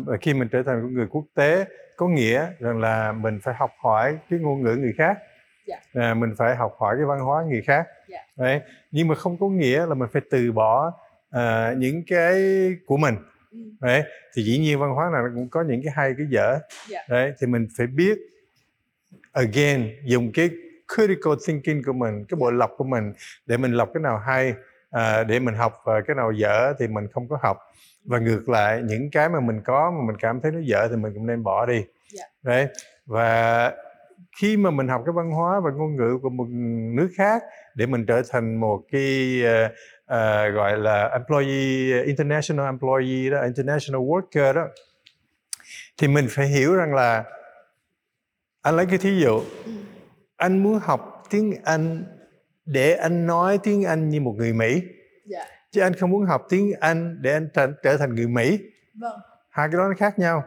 [0.06, 1.64] Và khi mình trở thành một người quốc tế
[1.96, 5.18] có nghĩa rằng là mình phải học hỏi cái ngôn ngữ người khác
[5.66, 5.76] Dạ.
[5.94, 8.18] à, mình phải học hỏi cái văn hóa người khác Dạ.
[8.36, 10.92] đấy nhưng mà không có nghĩa là mình phải từ bỏ
[11.30, 12.34] à, những cái
[12.86, 13.14] của mình
[13.52, 13.58] Ừ.
[13.80, 14.02] đấy
[14.34, 17.00] thì dĩ nhiên văn hóa nào cũng có những cái hay cái dở Dạ.
[17.08, 18.18] đấy thì mình phải biết
[19.32, 20.50] again dùng cái
[20.96, 23.12] critical thinking của mình cái bộ lọc của mình
[23.46, 24.54] để mình lọc cái nào hay
[24.90, 27.58] à, để mình học và cái nào dở thì mình không có học
[28.04, 30.96] và ngược lại những cái mà mình có mà mình cảm thấy nó dở thì
[30.96, 32.24] mình cũng nên bỏ đi Dạ.
[32.42, 32.66] đấy
[33.06, 33.72] và
[34.40, 36.46] khi mà mình học cái văn hóa và ngôn ngữ của một
[36.94, 37.42] nước khác
[37.74, 39.72] để mình trở thành một cái uh,
[40.04, 44.66] uh, gọi là employee international employee đó international worker đó
[45.98, 47.24] thì mình phải hiểu rằng là
[48.62, 49.72] anh lấy cái thí dụ ừ.
[50.36, 52.04] anh muốn học tiếng anh
[52.66, 54.82] để anh nói tiếng anh như một người mỹ yeah.
[55.26, 55.44] Dạ.
[55.70, 58.58] chứ anh không muốn học tiếng anh để anh trở, trở thành người mỹ
[59.00, 59.18] vâng.
[59.50, 60.44] hai cái đó nó khác nhau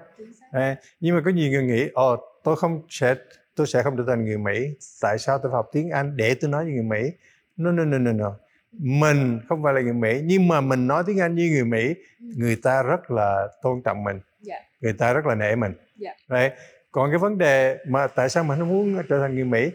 [0.51, 3.15] à, nhưng mà có nhiều người nghĩ ồ tôi không sẽ
[3.55, 4.69] tôi sẽ không trở thành người mỹ
[5.01, 7.11] tại sao tôi học tiếng anh để tôi nói như người mỹ
[7.57, 8.35] no no no no no
[8.79, 11.93] mình không phải là người mỹ nhưng mà mình nói tiếng anh như người mỹ
[12.19, 14.23] người ta rất là tôn trọng mình yeah.
[14.41, 14.55] Dạ.
[14.81, 16.17] người ta rất là nể mình yeah.
[16.29, 16.35] Dạ.
[16.35, 16.51] Đấy.
[16.91, 19.71] còn cái vấn đề mà tại sao mình không muốn trở thành người mỹ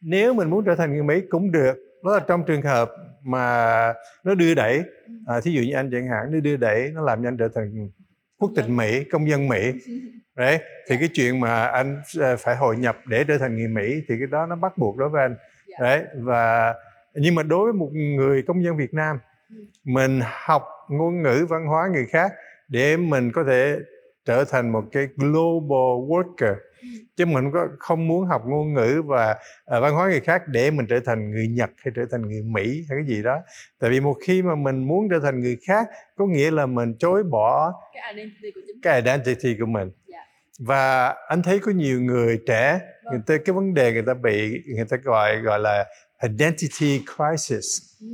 [0.00, 2.90] nếu mình muốn trở thành người mỹ cũng được đó là trong trường hợp
[3.22, 3.94] mà
[4.24, 4.82] nó đưa đẩy
[5.26, 7.48] à, thí dụ như anh chẳng hạn nó đưa đẩy nó làm cho anh trở
[7.54, 7.90] thành
[8.38, 9.72] quốc tịch mỹ công dân mỹ
[10.36, 14.02] đấy thì cái chuyện mà anh à, phải hội nhập để trở thành người mỹ
[14.08, 15.76] thì cái đó nó bắt buộc đối với anh dạ.
[15.80, 16.74] đấy và
[17.14, 19.18] nhưng mà đối với một người công dân Việt Nam
[19.50, 19.56] ừ.
[19.84, 22.32] mình học ngôn ngữ văn hóa người khác
[22.68, 23.78] để mình có thể
[24.24, 26.88] trở thành một cái global worker ừ.
[27.16, 30.70] chứ mình có không muốn học ngôn ngữ và uh, văn hóa người khác để
[30.70, 33.40] mình trở thành người Nhật hay trở thành người Mỹ hay cái gì đó
[33.80, 36.94] tại vì một khi mà mình muốn trở thành người khác có nghĩa là mình
[36.98, 40.23] chối bỏ cái identity của, cái identity của mình yeah.
[40.58, 43.12] Và anh thấy có nhiều người trẻ vâng.
[43.12, 45.86] người ta cái vấn đề người ta bị người ta gọi gọi là
[46.22, 47.82] identity crisis.
[48.00, 48.06] Ừ.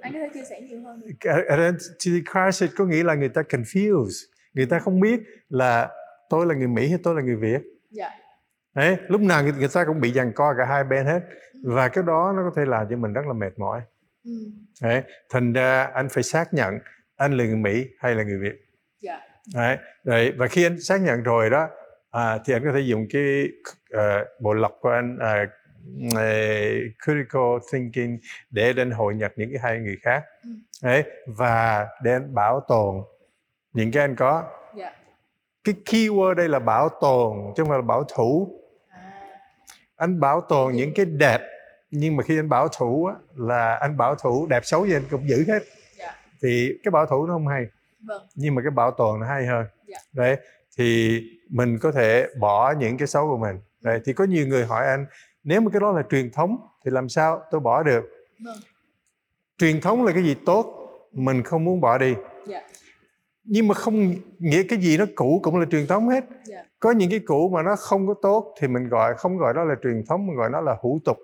[0.00, 1.00] Anh có thể chia sẻ nhiều hơn.
[1.48, 5.90] Identity crisis có nghĩa là người ta confused, người ta không biết là
[6.30, 7.60] tôi là người Mỹ hay tôi là người Việt.
[7.90, 8.10] Dạ.
[8.74, 11.20] Đấy, lúc nào người, người ta cũng bị giằng co cả hai bên hết
[11.52, 11.60] ừ.
[11.64, 13.80] và cái đó nó có thể làm cho mình rất là mệt mỏi.
[14.24, 14.30] Ừ.
[14.82, 16.78] Đấy, thành ra anh phải xác nhận
[17.16, 18.54] anh là người Mỹ hay là người Việt.
[19.00, 19.27] Dạ.
[19.54, 21.68] Đấy, đấy và khi anh xác nhận rồi đó
[22.10, 23.48] à, thì anh có thể dùng cái
[23.94, 25.50] uh, bộ lọc của anh uh,
[27.04, 28.16] critical thinking
[28.50, 30.50] để đến hội nhập những cái hai người khác ừ.
[30.82, 33.02] đấy và đến bảo tồn
[33.72, 34.76] những cái anh có yeah.
[34.76, 34.92] Dạ.
[35.64, 39.12] cái keyword đây là bảo tồn chứ không phải là bảo thủ à.
[39.96, 41.40] anh bảo tồn những cái đẹp
[41.90, 45.04] nhưng mà khi anh bảo thủ á, là anh bảo thủ đẹp xấu gì anh
[45.10, 45.62] cũng giữ hết yeah.
[45.98, 46.14] Dạ.
[46.42, 47.66] thì cái bảo thủ nó không hay
[48.06, 48.22] vâng.
[48.34, 49.66] nhưng mà cái bảo tồn nó hay hơn.
[49.86, 49.98] Dạ.
[50.12, 50.36] đấy
[50.76, 54.66] thì mình có thể bỏ những cái xấu của mình đấy thì có nhiều người
[54.66, 55.06] hỏi anh
[55.44, 58.04] nếu mà cái đó là truyền thống thì làm sao tôi bỏ được
[58.44, 58.56] vâng.
[59.58, 60.74] truyền thống là cái gì tốt
[61.12, 62.14] mình không muốn bỏ đi.
[62.46, 62.62] Dạ.
[63.44, 66.24] nhưng mà không nghĩa cái gì nó cũ cũng là truyền thống hết.
[66.44, 66.64] Dạ.
[66.80, 69.64] có những cái cũ mà nó không có tốt thì mình gọi không gọi đó
[69.64, 71.18] là truyền thống mình gọi nó là hủ tục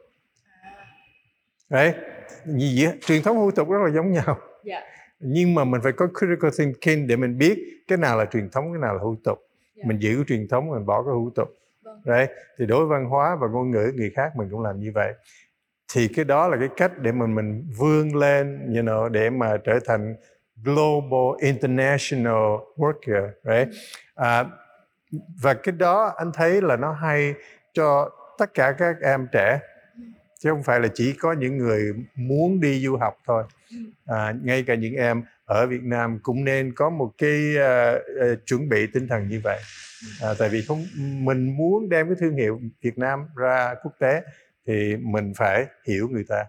[0.62, 0.86] à.
[1.68, 1.94] đấy
[2.44, 2.98] gì vậy?
[3.00, 4.84] truyền thống hủ tục rất là giống nhau yeah.
[5.24, 5.30] Dạ.
[5.32, 8.72] nhưng mà mình phải có critical thinking để mình biết cái nào là truyền thống
[8.72, 9.38] cái nào là hủ tục.
[9.76, 9.86] Yeah.
[9.86, 11.48] mình giữ cái truyền thống mình bỏ cái hủ tục.
[12.04, 14.92] Đấy thì đối với văn hóa và ngôn ngữ người khác mình cũng làm như
[14.94, 15.12] vậy.
[15.92, 19.56] Thì cái đó là cái cách để mình mình vươn lên you know, để mà
[19.56, 20.16] trở thành
[20.64, 23.68] global international worker right?
[24.14, 24.44] À,
[25.42, 27.34] và cái đó anh thấy là nó hay
[27.72, 29.60] cho tất cả các em trẻ
[30.38, 33.44] chứ không phải là chỉ có những người muốn đi du học thôi.
[34.06, 38.46] À, ngay cả những em ở Việt Nam cũng nên có một cái uh, uh,
[38.46, 39.58] chuẩn bị tinh thần như vậy.
[40.22, 44.22] À, tại vì không mình muốn đem cái thương hiệu Việt Nam ra quốc tế
[44.66, 46.44] thì mình phải hiểu người ta.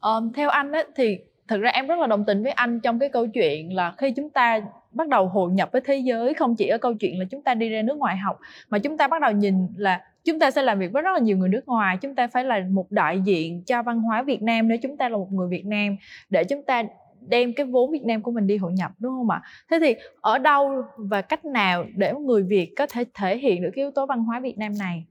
[0.00, 2.98] Um, theo anh ấy, thì thực ra em rất là đồng tình với anh trong
[2.98, 4.60] cái câu chuyện là khi chúng ta
[4.90, 7.54] bắt đầu hội nhập với thế giới không chỉ ở câu chuyện là chúng ta
[7.54, 10.62] đi ra nước ngoài học mà chúng ta bắt đầu nhìn là chúng ta sẽ
[10.62, 13.20] làm việc với rất là nhiều người nước ngoài chúng ta phải là một đại
[13.20, 15.96] diện cho văn hóa Việt Nam nếu chúng ta là một người Việt Nam
[16.30, 16.82] để chúng ta
[17.28, 19.42] đem cái vốn Việt Nam của mình đi hội nhập đúng không ạ?
[19.70, 23.70] Thế thì ở đâu và cách nào để người Việt có thể thể hiện được
[23.74, 25.06] cái yếu tố văn hóa Việt Nam này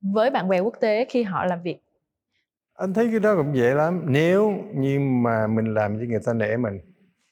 [0.00, 1.78] với bạn bè quốc tế khi họ làm việc?
[2.74, 4.02] Anh thấy cái đó cũng dễ lắm.
[4.06, 6.78] Nếu như mà mình làm cho người ta nể mình,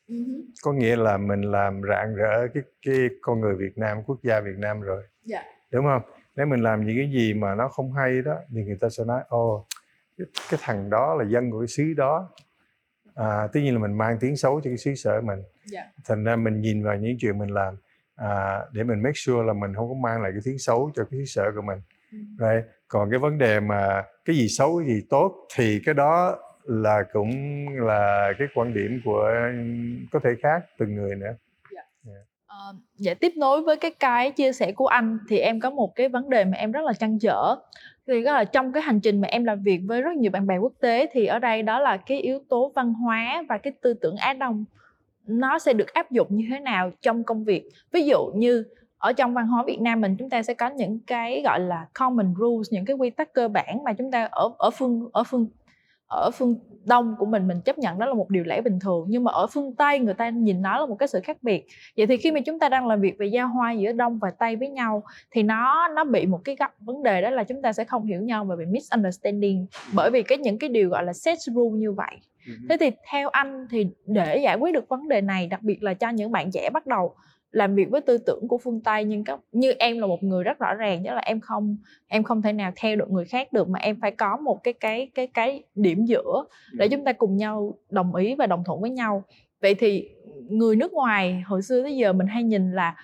[0.09, 0.43] uh-huh.
[0.63, 4.41] có nghĩa là mình làm rạng rỡ cái cái con người Việt Nam, quốc gia
[4.41, 5.09] Việt Nam rồi, yeah.
[5.25, 5.43] Dạ.
[5.71, 6.03] đúng không?
[6.37, 9.05] Nếu mình làm những cái gì mà nó không hay đó, thì người ta sẽ
[9.05, 9.67] nói, ô,
[10.19, 12.31] cái, cái thằng đó là dân của cái xứ đó,
[13.15, 15.49] à, tất nhiên là mình mang tiếng xấu cho cái xứ sở mình yeah.
[15.67, 15.85] Dạ.
[16.05, 17.77] thành ra mình nhìn vào những chuyện mình làm
[18.17, 21.05] à, để mình make sure là mình không có mang lại cái tiếng xấu cho
[21.11, 21.79] cái xứ sở của mình
[22.13, 22.19] mm.
[22.39, 22.65] right?
[22.89, 27.03] còn cái vấn đề mà cái gì xấu cái gì tốt thì cái đó là
[27.13, 27.31] cũng
[27.69, 29.31] là cái quan điểm của
[30.13, 31.35] có thể khác từng người nữa
[32.65, 32.77] yeah.
[32.97, 36.09] Dạ tiếp nối với cái cái chia sẻ của anh thì em có một cái
[36.09, 37.57] vấn đề mà em rất là chăn trở
[38.07, 40.47] thì đó là trong cái hành trình mà em làm việc với rất nhiều bạn
[40.47, 43.73] bè quốc tế thì ở đây đó là cái yếu tố văn hóa và cái
[43.83, 44.65] tư tưởng á đông,
[45.27, 48.65] nó sẽ được áp dụng như thế nào trong công việc ví dụ như
[48.99, 51.87] ở trong văn hóa Việt Nam mình, chúng ta sẽ có những cái, gọi là,
[51.99, 55.25] common rules, những cái quy tắc cơ bản mà chúng ta ở ở phương ở
[55.25, 55.47] phương
[56.07, 59.07] ở phương đông của mình mình chấp nhận đó là một điều lẽ bình thường
[59.09, 61.67] nhưng mà ở phương tây người ta nhìn nó là một cái sự khác biệt.
[61.97, 64.31] Vậy thì khi mà chúng ta đang làm việc về giao hoa giữa đông và
[64.31, 67.73] tây với nhau thì nó nó bị một cái vấn đề đó là chúng ta
[67.73, 71.13] sẽ không hiểu nhau và bị misunderstanding bởi vì cái những cái điều gọi là
[71.13, 72.17] set rule như vậy.
[72.69, 75.95] Thế thì theo anh thì để giải quyết được vấn đề này đặc biệt là
[75.95, 77.15] cho những bạn trẻ bắt đầu
[77.55, 80.45] làm việc với tư tưởng của phương tây nhưng các như em là một người
[80.45, 81.77] rất rõ ràng đó là em không
[82.09, 84.75] em không thể nào theo được người khác được mà em phải có một cái
[84.75, 88.81] cái cái cái điểm giữa để chúng ta cùng nhau đồng ý và đồng thuận
[88.81, 89.25] với nhau.
[89.63, 90.09] Vậy thì
[90.49, 92.95] người nước ngoài hồi xưa tới giờ mình hay nhìn là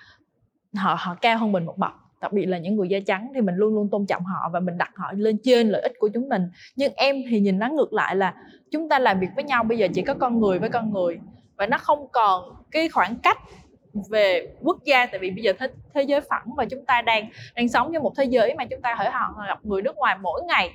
[0.75, 3.41] họ họ cao hơn mình một bậc đặc biệt là những người da trắng thì
[3.41, 6.09] mình luôn luôn tôn trọng họ và mình đặt họ lên trên lợi ích của
[6.13, 6.49] chúng mình.
[6.75, 8.35] Nhưng em thì nhìn nó ngược lại là
[8.71, 11.19] chúng ta làm việc với nhau bây giờ chỉ có con người với con người
[11.57, 13.37] và nó không còn cái khoảng cách
[14.09, 17.29] về quốc gia tại vì bây giờ thế, thế giới phẳng và chúng ta đang
[17.55, 20.17] đang sống trong một thế giới mà chúng ta hỡi họ gặp người nước ngoài
[20.21, 20.71] mỗi ngày.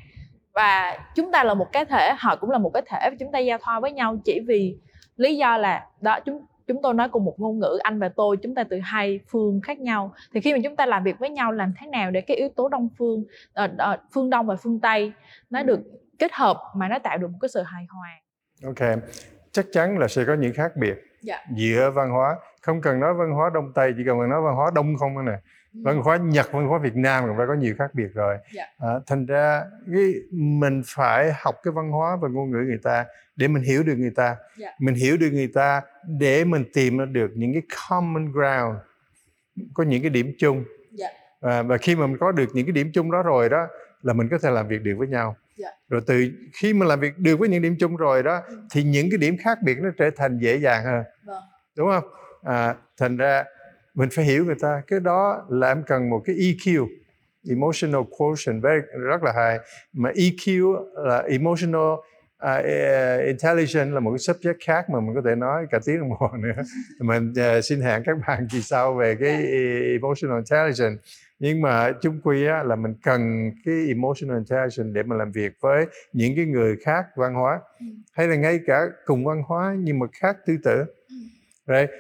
[0.52, 3.32] Và chúng ta là một cái thể họ cũng là một cái thể và chúng
[3.32, 4.76] ta giao thoa với nhau chỉ vì
[5.16, 8.36] lý do là đó chúng chúng tôi nói cùng một ngôn ngữ anh và tôi
[8.36, 10.14] chúng ta từ hai phương khác nhau.
[10.34, 12.48] Thì khi mà chúng ta làm việc với nhau làm thế nào để cái yếu
[12.48, 13.24] tố đông phương
[13.64, 15.12] uh, uh, phương đông và phương tây
[15.50, 15.80] nó được
[16.18, 18.10] kết hợp mà nó tạo được một cái sự hài hòa?
[18.64, 18.98] Ok
[19.56, 20.94] chắc chắn là sẽ có những khác biệt
[21.26, 21.44] dạ.
[21.54, 24.70] giữa văn hóa không cần nói văn hóa đông tây chỉ cần nói văn hóa
[24.74, 25.32] đông không nè
[25.74, 25.80] ừ.
[25.84, 28.36] văn hóa nhật văn hóa việt nam cũng phải có nhiều khác biệt rồi.
[28.52, 28.64] Dạ.
[28.78, 29.62] à, thành ra
[29.92, 33.04] cái mình phải học cái văn hóa và ngôn ngữ người ta
[33.36, 34.36] để mình hiểu được người ta.
[34.56, 34.70] Dạ.
[34.78, 35.82] mình hiểu được người ta
[36.18, 38.76] để mình tìm được những cái common ground
[39.74, 40.64] có những cái điểm chung.
[40.92, 41.08] Dạ.
[41.40, 43.66] à, và khi mà mình có được những cái điểm chung đó rồi đó
[44.02, 45.74] là mình có thể làm việc được với nhau yeah.
[45.88, 48.56] rồi từ khi mà làm việc được với những điểm chung rồi đó ừ.
[48.70, 51.42] thì những cái điểm khác biệt nó trở thành dễ dàng hơn vâng.
[51.76, 52.04] đúng không
[52.42, 53.44] à, thành ra
[53.94, 56.86] mình phải hiểu người ta cái đó là em cần một cái EQ
[57.48, 59.58] emotional quotient very, rất là hay
[59.92, 61.92] mà EQ là emotional
[62.44, 66.10] uh, intelligence là một cái subject khác mà mình có thể nói cả tiếng đồng
[66.10, 66.62] hồ nữa
[67.00, 69.46] mình uh, xin hẹn các bạn kỳ sau về cái
[69.92, 71.02] emotional intelligence
[71.38, 75.52] nhưng mà chung quy á, là mình cần cái emotional intelligence để mà làm việc
[75.60, 77.86] với những cái người khác văn hóa ừ.
[78.12, 80.86] hay là ngay cả cùng văn hóa nhưng mà khác tư tưởng
[81.66, 81.90] right?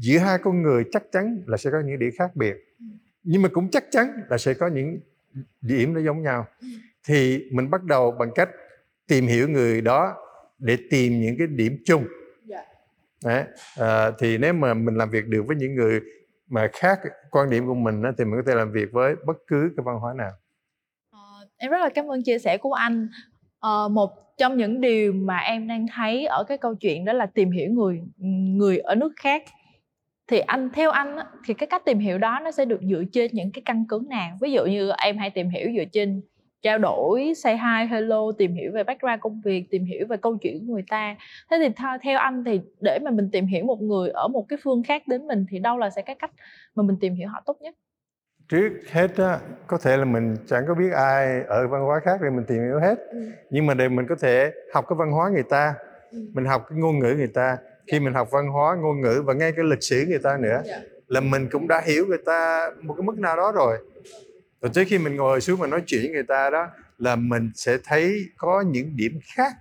[0.00, 2.84] giữa hai con người chắc chắn là sẽ có những điểm khác biệt ừ.
[3.22, 5.00] nhưng mà cũng chắc chắn là sẽ có những
[5.60, 6.66] điểm nó giống nhau ừ.
[7.06, 8.48] thì mình bắt đầu bằng cách
[9.08, 10.16] tìm hiểu người đó
[10.58, 12.06] để tìm những cái điểm chung
[12.44, 12.64] dạ.
[13.24, 13.44] Đấy.
[13.76, 16.00] À, thì nếu mà mình làm việc được với những người
[16.50, 19.72] mà khác quan điểm của mình thì mình có thể làm việc với bất cứ
[19.76, 20.30] cái văn hóa nào.
[21.10, 21.20] À,
[21.56, 23.08] em rất là cảm ơn chia sẻ của anh.
[23.60, 27.26] À, một trong những điều mà em đang thấy ở cái câu chuyện đó là
[27.26, 28.02] tìm hiểu người
[28.56, 29.42] người ở nước khác.
[30.28, 33.30] Thì anh theo anh thì cái cách tìm hiểu đó nó sẽ được dựa trên
[33.34, 34.38] những cái căn cứ nào?
[34.40, 36.22] Ví dụ như em hay tìm hiểu dựa trên
[36.64, 40.36] trao đổi say hi hello tìm hiểu về background công việc tìm hiểu về câu
[40.36, 41.16] chuyện của người ta
[41.50, 44.58] thế thì theo anh thì để mà mình tìm hiểu một người ở một cái
[44.62, 46.30] phương khác đến mình thì đâu là sẽ cái cách
[46.74, 47.74] mà mình tìm hiểu họ tốt nhất
[48.48, 52.20] trước hết á có thể là mình chẳng có biết ai ở văn hóa khác
[52.22, 53.30] để mình tìm hiểu hết ừ.
[53.50, 55.74] nhưng mà để mình có thể học cái văn hóa người ta
[56.10, 56.18] ừ.
[56.32, 59.34] mình học cái ngôn ngữ người ta khi mình học văn hóa ngôn ngữ và
[59.34, 60.64] ngay cái lịch sử người ta nữa yeah.
[60.66, 60.80] Dạ.
[61.08, 63.78] là mình cũng đã hiểu người ta một cái mức nào đó rồi
[64.64, 67.50] và tới khi mình ngồi xuống mà nói chuyện với người ta đó là mình
[67.54, 69.52] sẽ thấy có những điểm khác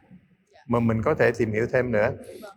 [0.68, 2.12] mà mình có thể tìm hiểu thêm nữa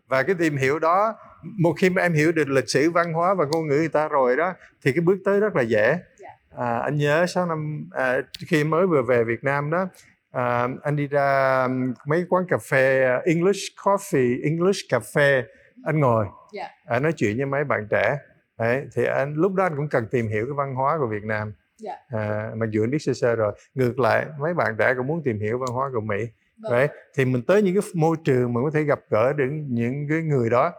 [0.09, 1.15] và cái tìm hiểu đó
[1.59, 4.09] một khi mà em hiểu được lịch sử văn hóa và ngôn ngữ người ta
[4.09, 6.29] rồi đó thì cái bước tới rất là dễ dạ.
[6.57, 9.89] à, anh nhớ 6 năm à, khi mới vừa về Việt Nam đó
[10.33, 11.69] à, anh đi ra
[12.07, 15.43] mấy quán cà phê à, English coffee English cà phê
[15.85, 16.71] anh ngồi yeah.
[16.87, 16.95] Dạ.
[16.97, 18.19] à, nói chuyện với mấy bạn trẻ
[18.59, 21.25] Đấy, thì anh lúc đó anh cũng cần tìm hiểu cái văn hóa của Việt
[21.25, 21.53] Nam
[21.85, 21.99] yeah.
[22.13, 22.19] Dạ.
[22.19, 25.41] à, dù anh biết sơ sơ rồi ngược lại mấy bạn trẻ cũng muốn tìm
[25.41, 26.29] hiểu văn hóa của Mỹ
[26.63, 26.73] vâng.
[26.73, 30.07] Đấy, thì mình tới những cái môi trường mà có thể gặp gỡ được những
[30.09, 30.73] cái người đó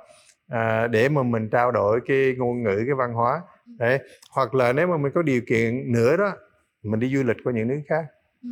[0.48, 3.72] à, để mà mình trao đổi cái ngôn ngữ cái văn hóa ừ.
[3.80, 4.00] đấy
[4.32, 6.34] hoặc là nếu mà mình có điều kiện nữa đó
[6.84, 8.06] mình đi du lịch qua những nước khác
[8.44, 8.50] ừ.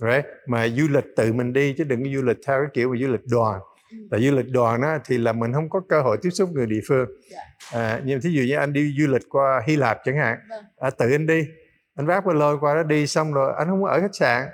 [0.00, 0.26] right?
[0.46, 2.98] mà du lịch tự mình đi chứ đừng có du lịch theo cái kiểu mà
[3.00, 3.96] du lịch đoàn ừ.
[4.10, 6.66] tại du lịch đoàn á, thì là mình không có cơ hội tiếp xúc người
[6.66, 7.40] địa phương dạ.
[7.72, 10.64] à, nhưng thí dụ như anh đi du lịch qua Hy Lạp chẳng hạn vâng.
[10.76, 11.48] à, tự anh đi
[11.96, 14.48] anh vác ba lôi qua đó đi xong rồi anh không có ở khách sạn.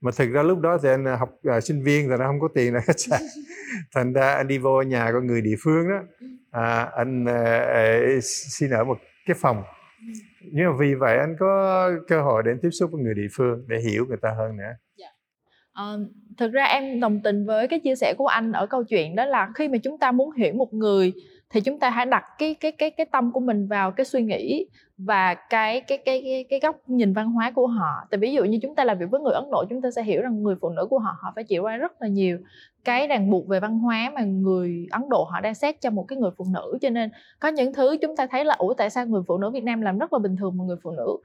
[0.00, 2.48] Mà thực ra lúc đó thì anh học uh, sinh viên rồi nó không có
[2.54, 3.20] tiền ở khách sạn.
[3.94, 6.00] Thành ra anh đi vô nhà của người địa phương đó.
[6.50, 9.62] À, anh uh, xin ở một cái phòng.
[10.52, 13.64] Nhưng mà vì vậy anh có cơ hội để tiếp xúc với người địa phương
[13.66, 14.72] để hiểu người ta hơn nữa.
[14.96, 15.08] Dạ.
[15.72, 15.84] À,
[16.38, 19.24] thực ra em đồng tình với cái chia sẻ của anh ở câu chuyện đó
[19.24, 21.12] là khi mà chúng ta muốn hiểu một người
[21.50, 24.22] thì chúng ta hãy đặt cái cái cái cái tâm của mình vào cái suy
[24.22, 24.66] nghĩ
[24.98, 28.06] và cái cái cái cái cái góc nhìn văn hóa của họ.
[28.10, 30.02] Tại ví dụ như chúng ta làm việc với người ấn độ, chúng ta sẽ
[30.02, 32.38] hiểu rằng người phụ nữ của họ họ phải chịu qua rất là nhiều
[32.84, 36.04] cái ràng buộc về văn hóa mà người ấn độ họ đang xét cho một
[36.08, 36.78] cái người phụ nữ.
[36.80, 39.50] Cho nên có những thứ chúng ta thấy là, ủa, tại sao người phụ nữ
[39.50, 41.16] việt nam làm rất là bình thường mà người phụ nữ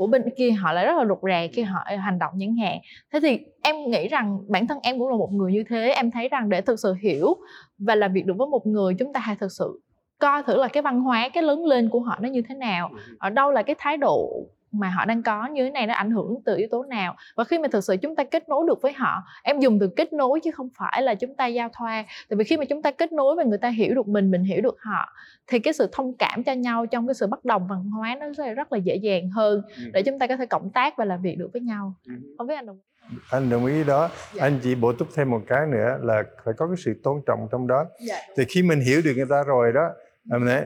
[0.00, 2.78] của bên kia họ lại rất là rụt rè khi họ hành động những hạn.
[3.12, 6.10] Thế thì em nghĩ rằng bản thân em cũng là một người như thế em
[6.10, 7.34] thấy rằng để thực sự hiểu
[7.78, 9.80] và làm việc được với một người chúng ta hãy thực sự
[10.18, 12.90] coi thử là cái văn hóa cái lớn lên của họ nó như thế nào
[13.18, 16.10] ở đâu là cái thái độ mà họ đang có như thế này nó ảnh
[16.10, 17.16] hưởng từ yếu tố nào?
[17.36, 19.88] Và khi mà thực sự chúng ta kết nối được với họ em dùng từ
[19.96, 22.04] kết nối chứ không phải là chúng ta giao thoa.
[22.28, 24.44] Tại vì khi mà chúng ta kết nối và người ta hiểu được mình mình
[24.44, 25.12] hiểu được họ
[25.46, 28.26] thì cái sự thông cảm cho nhau trong cái sự bất đồng văn hóa nó
[28.38, 31.22] sẽ rất là dễ dàng hơn để chúng ta có thể cộng tác và làm
[31.22, 31.94] việc được với nhau.
[32.38, 32.82] Không biết anh đồng ý.
[33.30, 34.10] Anh đồng ý đó.
[34.34, 34.44] Dạ.
[34.44, 37.48] anh chỉ bổ túc thêm một cái nữa là phải có cái sự tôn trọng
[37.52, 37.84] trong đó.
[38.06, 38.16] Dạ.
[38.36, 39.88] thì khi mình hiểu được người ta rồi đó
[40.32, 40.64] em đấy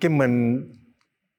[0.00, 0.62] cái mình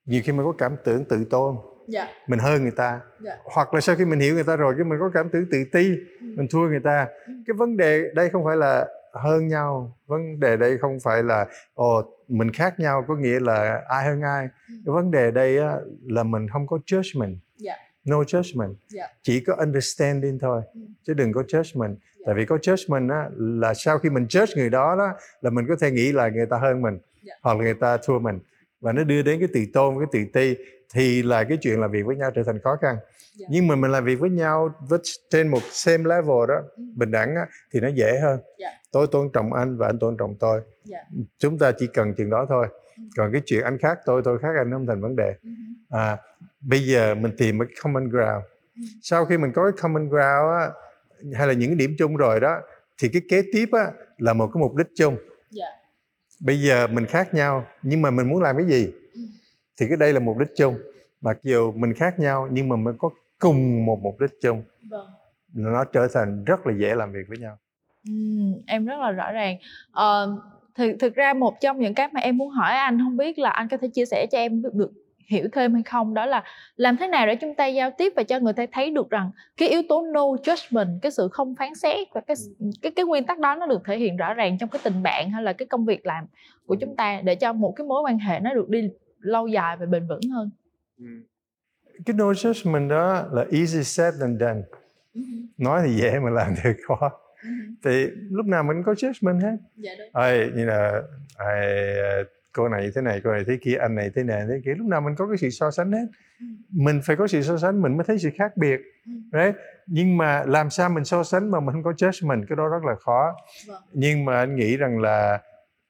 [0.05, 1.55] nhiều khi mình có cảm tưởng tự tôn
[1.87, 2.07] dạ.
[2.27, 3.37] mình hơn người ta dạ.
[3.43, 5.63] hoặc là sau khi mình hiểu người ta rồi cái mình có cảm tưởng tự
[5.71, 5.87] ti
[6.19, 6.25] ừ.
[6.37, 7.33] mình thua người ta ừ.
[7.47, 11.45] cái vấn đề đây không phải là hơn nhau vấn đề đây không phải là
[11.73, 14.73] ồ mình khác nhau có nghĩa là ai hơn ai ừ.
[14.85, 17.35] cái vấn đề đây á, là mình không có judgment
[17.65, 17.79] yeah.
[18.05, 19.09] no judgment yeah.
[19.21, 20.81] chỉ có understanding thôi ừ.
[21.03, 22.25] chứ đừng có judgment yeah.
[22.25, 25.65] tại vì có judgment á, là sau khi mình judge người đó đó là mình
[25.67, 27.39] có thể nghĩ là người ta hơn mình yeah.
[27.41, 28.39] hoặc là người ta thua mình
[28.81, 30.63] và nó đưa đến cái tự tôn cái tự ti
[30.93, 33.05] thì là cái chuyện làm việc với nhau trở thành khó khăn yeah.
[33.35, 33.47] Dạ.
[33.49, 36.83] nhưng mà mình làm việc với nhau với trên một same level đó ừ.
[36.95, 38.57] bình đẳng á, thì nó dễ hơn yeah.
[38.57, 38.69] Dạ.
[38.91, 41.05] tôi tôn trọng anh và anh tôn trọng tôi yeah.
[41.11, 41.23] Dạ.
[41.37, 42.67] chúng ta chỉ cần chuyện đó thôi
[42.97, 43.03] ừ.
[43.17, 45.49] còn cái chuyện anh khác tôi tôi khác anh không thành vấn đề ừ.
[45.89, 46.17] à,
[46.61, 48.43] bây giờ mình tìm một common ground
[49.01, 50.69] sau khi mình có cái common ground á,
[51.33, 52.57] hay là những cái điểm chung rồi đó
[52.97, 55.17] thì cái kế tiếp á, là một cái mục đích chung
[55.59, 55.80] yeah
[56.41, 58.91] bây giờ mình khác nhau nhưng mà mình muốn làm cái gì?
[59.13, 59.21] Ừ.
[59.80, 60.75] thì cái đây là mục đích chung.
[61.21, 64.63] Mặc dù mình khác nhau nhưng mà mình có cùng một mục đích chung.
[64.89, 65.08] Vâng.
[65.54, 67.58] nó trở thành rất là dễ làm việc với nhau.
[68.08, 68.13] Ừ,
[68.67, 69.58] em rất là rõ ràng.
[69.91, 70.38] Ờ,
[70.75, 73.49] thực thực ra một trong những cái mà em muốn hỏi anh không biết là
[73.49, 74.91] anh có thể chia sẻ cho em được
[75.27, 76.43] hiểu thêm hay không đó là
[76.75, 79.31] làm thế nào để chúng ta giao tiếp và cho người ta thấy được rằng
[79.57, 82.36] cái yếu tố no judgment cái sự không phán xét và cái
[82.81, 85.31] cái cái nguyên tắc đó nó được thể hiện rõ ràng trong cái tình bạn
[85.31, 86.25] hay là cái công việc làm
[86.65, 89.77] của chúng ta để cho một cái mối quan hệ nó được đi lâu dài
[89.77, 90.49] và bền vững hơn.
[92.05, 94.62] Cái no judgment đó là easy said than done.
[95.57, 97.12] Nói thì dễ mà làm thì khó.
[97.84, 99.57] Thì lúc nào mình có judgment hết.
[99.75, 100.23] Dạ đúng.
[100.23, 101.01] Ê, như là
[101.39, 101.67] I,
[102.53, 104.87] cô này thế này cô này thế kia anh này thế này thế kia lúc
[104.87, 106.05] nào mình có cái sự so sánh hết
[106.39, 106.45] ừ.
[106.69, 109.11] mình phải có sự so sánh mình mới thấy sự khác biệt ừ.
[109.31, 109.53] đấy
[109.87, 112.83] nhưng mà làm sao mình so sánh mà mình không có judgment cái đó rất
[112.83, 113.35] là khó
[113.67, 113.81] vâng.
[113.93, 115.41] nhưng mà anh nghĩ rằng là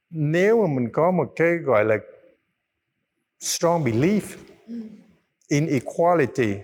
[0.09, 1.97] nếu mà mình có một cái gọi là
[3.39, 4.73] strong belief ừ.
[5.47, 6.55] in equality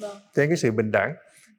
[0.00, 0.16] vâng.
[0.34, 1.14] trên cái sự bình đẳng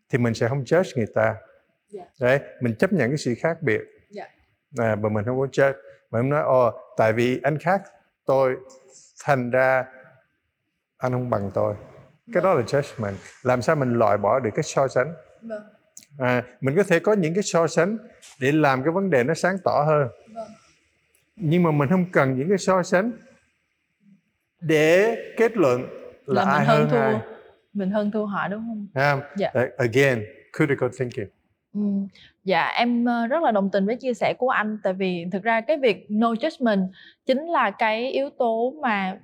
[0.10, 2.08] thì mình sẽ không judge người ta yeah.
[2.18, 2.28] Dạ.
[2.28, 3.82] đấy mình chấp nhận cái sự khác biệt
[4.16, 4.30] yeah.
[4.72, 4.84] Dạ.
[4.86, 5.74] à, mà mình không có judge
[6.14, 7.82] mà em nói ồ tại vì anh khác
[8.26, 8.56] tôi
[9.24, 9.86] thành ra
[10.98, 11.76] anh không bằng tôi
[12.34, 15.64] cái đó là judgment làm sao mình loại bỏ được cái so sánh vâng.
[16.20, 17.98] à, mình có thể có những cái so sánh
[18.40, 20.48] để làm cái vấn đề nó sáng tỏ hơn vâng.
[21.36, 23.12] nhưng mà mình không cần những cái so sánh
[24.60, 25.82] để kết luận
[26.26, 27.20] là, là ai hơn, hơn thua ai.
[27.74, 29.14] mình hơn thua họ đúng không?
[29.14, 29.52] Um, dạ.
[29.78, 30.24] Again,
[30.58, 31.28] critical thinking.
[32.44, 35.44] Dạ, em, ơ, rất là đồng tình với chia sẻ của anh, tại vì thực
[35.44, 36.88] ra cái việc no judgment
[37.26, 39.18] chính là cái yếu tố mà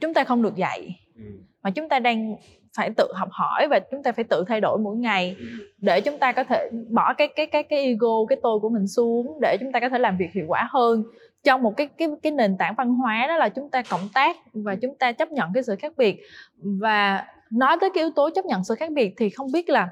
[0.00, 1.00] chúng ta không được dạy,
[1.62, 2.36] mà chúng ta đang
[2.76, 5.36] phải tự học hỏi và chúng ta phải tự thay đổi mỗi ngày
[5.78, 8.86] để chúng ta có thể bỏ cái cái cái cái ego, cái tôi của mình
[8.86, 11.04] xuống để chúng ta có thể làm việc hiệu quả hơn
[11.44, 14.36] trong một cái cái cái nền tảng văn hóa đó là chúng ta cộng tác
[14.52, 16.22] và chúng ta chấp nhận cái sự khác biệt.
[16.56, 19.88] Và nói tới cái yếu tố chấp nhận sự khác biệt thì không biết là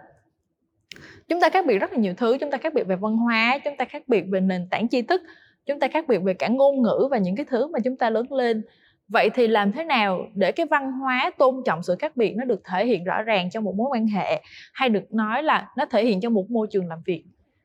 [1.29, 3.59] chúng ta khác biệt rất là nhiều thứ, chúng ta khác biệt về văn hóa,
[3.65, 5.23] chúng ta khác biệt về nền tảng tri thức,
[5.67, 8.11] chúng ta khác biệt về cả ngôn ngữ và những cái thứ mà chúng ta
[8.11, 8.63] lớn lên.
[9.09, 12.45] Vậy thì làm thế nào để cái văn hóa tôn trọng sự khác biệt nó
[12.45, 15.87] được thể hiện rõ ràng trong một mối quan hệ, hay được nói là nó
[15.87, 17.25] thể hiện trong một môi trường làm việc?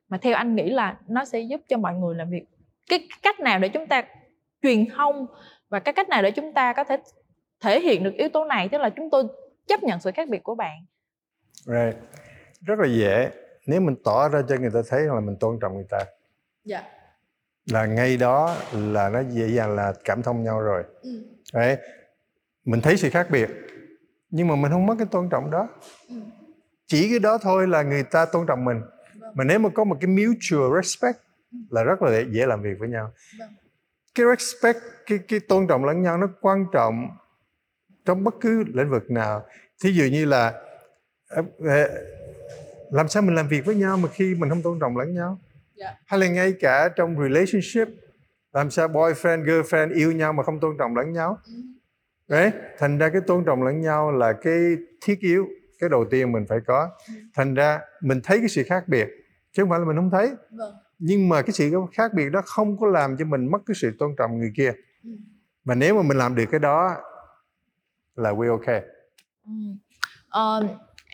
[0.10, 2.44] Mà theo anh nghĩ là nó sẽ giúp cho mọi người làm việc.
[2.90, 4.04] Cái cách nào để chúng ta
[4.62, 5.26] truyền thông
[5.70, 6.98] và cái cách nào để chúng ta có thể
[7.64, 8.70] thể hiện được yếu tố này?
[8.70, 9.24] Tức là chúng tôi
[9.68, 10.86] chấp nhận sự khác biệt của bạn.
[11.66, 11.98] Right
[12.66, 13.32] rất là dễ
[13.66, 16.00] nếu mình tỏ ra cho người ta thấy là mình tôn trọng người ta
[16.64, 16.84] dạ
[17.66, 21.10] là ngay đó là nó dễ dàng là cảm thông nhau rồi ừ.
[21.54, 21.78] đấy
[22.66, 23.50] mình thấy sự khác biệt
[24.30, 25.68] nhưng mà mình không mất cái tôn trọng đó
[26.10, 26.16] ừ.
[26.88, 28.82] chỉ cái đó thôi là người ta tôn trọng mình
[29.20, 29.32] vâng.
[29.36, 31.18] mà nếu mà có một cái mutual respect
[31.52, 31.58] ừ.
[31.70, 33.50] là rất là dễ làm việc với nhau vâng.
[34.16, 37.08] cái respect cái cái tôn trọng lẫn nhau nó quan trọng
[38.06, 39.46] trong bất cứ lĩnh vực nào
[39.84, 40.54] thí dụ như là
[41.28, 41.88] ờ, ờ,
[42.92, 45.40] làm sao mình làm việc với nhau mà khi mình không tôn trọng lẫn nhau
[45.76, 45.98] Dạ.
[46.06, 47.88] hay là ngay cả trong relationship
[48.54, 51.54] làm sao boyfriend girlfriend yêu nhau mà không tôn trọng lẫn nhau Ừ.
[52.28, 55.48] đấy thành ra cái tôn trọng lẫn nhau là cái thiết yếu
[55.80, 57.14] cái đầu tiên mình phải có Ừ.
[57.34, 59.08] thành ra mình thấy cái sự khác biệt
[59.52, 62.42] chứ không phải là mình không thấy vâng nhưng mà cái sự khác biệt đó
[62.46, 64.74] không có làm cho mình mất cái sự tôn trọng người kia
[65.04, 65.10] Ừ.
[65.66, 66.96] và nếu mà mình làm được cái đó
[68.16, 68.82] là we okay
[69.46, 69.52] Ừ.
[70.30, 70.62] Ờ,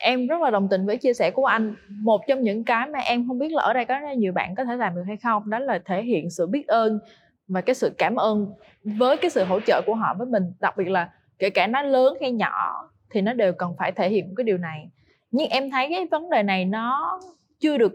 [0.02, 1.76] em rất là đồng tình với chia sẻ của anh.
[1.90, 4.64] Một trong những cái mà em không biết là ở đây có nhiều bạn có
[4.64, 7.00] thể làm được hay không đó là thể hiện sự biết ơn
[7.48, 10.44] và cái sự cảm ơn với cái sự hỗ trợ của họ với mình.
[10.60, 14.10] Đặc biệt là kể cả nó lớn hay nhỏ thì nó đều cần phải thể
[14.10, 14.90] hiện cái điều này.
[15.32, 17.20] Nhưng em thấy cái vấn đề này nó
[17.60, 17.94] chưa được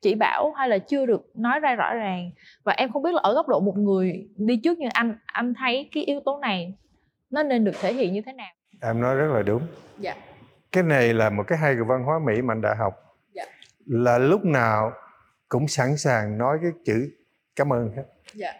[0.00, 2.30] chỉ bảo hay là chưa được nói ra rõ ràng.
[2.64, 5.54] Và em không biết là ở góc độ một người đi trước như anh anh
[5.54, 6.74] thấy cái yếu tố này
[7.30, 8.52] nó nên được thể hiện như thế nào?
[8.82, 9.62] Em nói rất là đúng.
[9.98, 10.14] Dạ
[10.78, 12.94] cái này là một cái hay của văn hóa mỹ mà anh đã học.
[13.32, 13.44] Dạ.
[13.86, 14.92] là lúc nào
[15.48, 17.10] cũng sẵn sàng nói cái chữ
[17.56, 18.02] cảm ơn hết.
[18.34, 18.52] Dạ.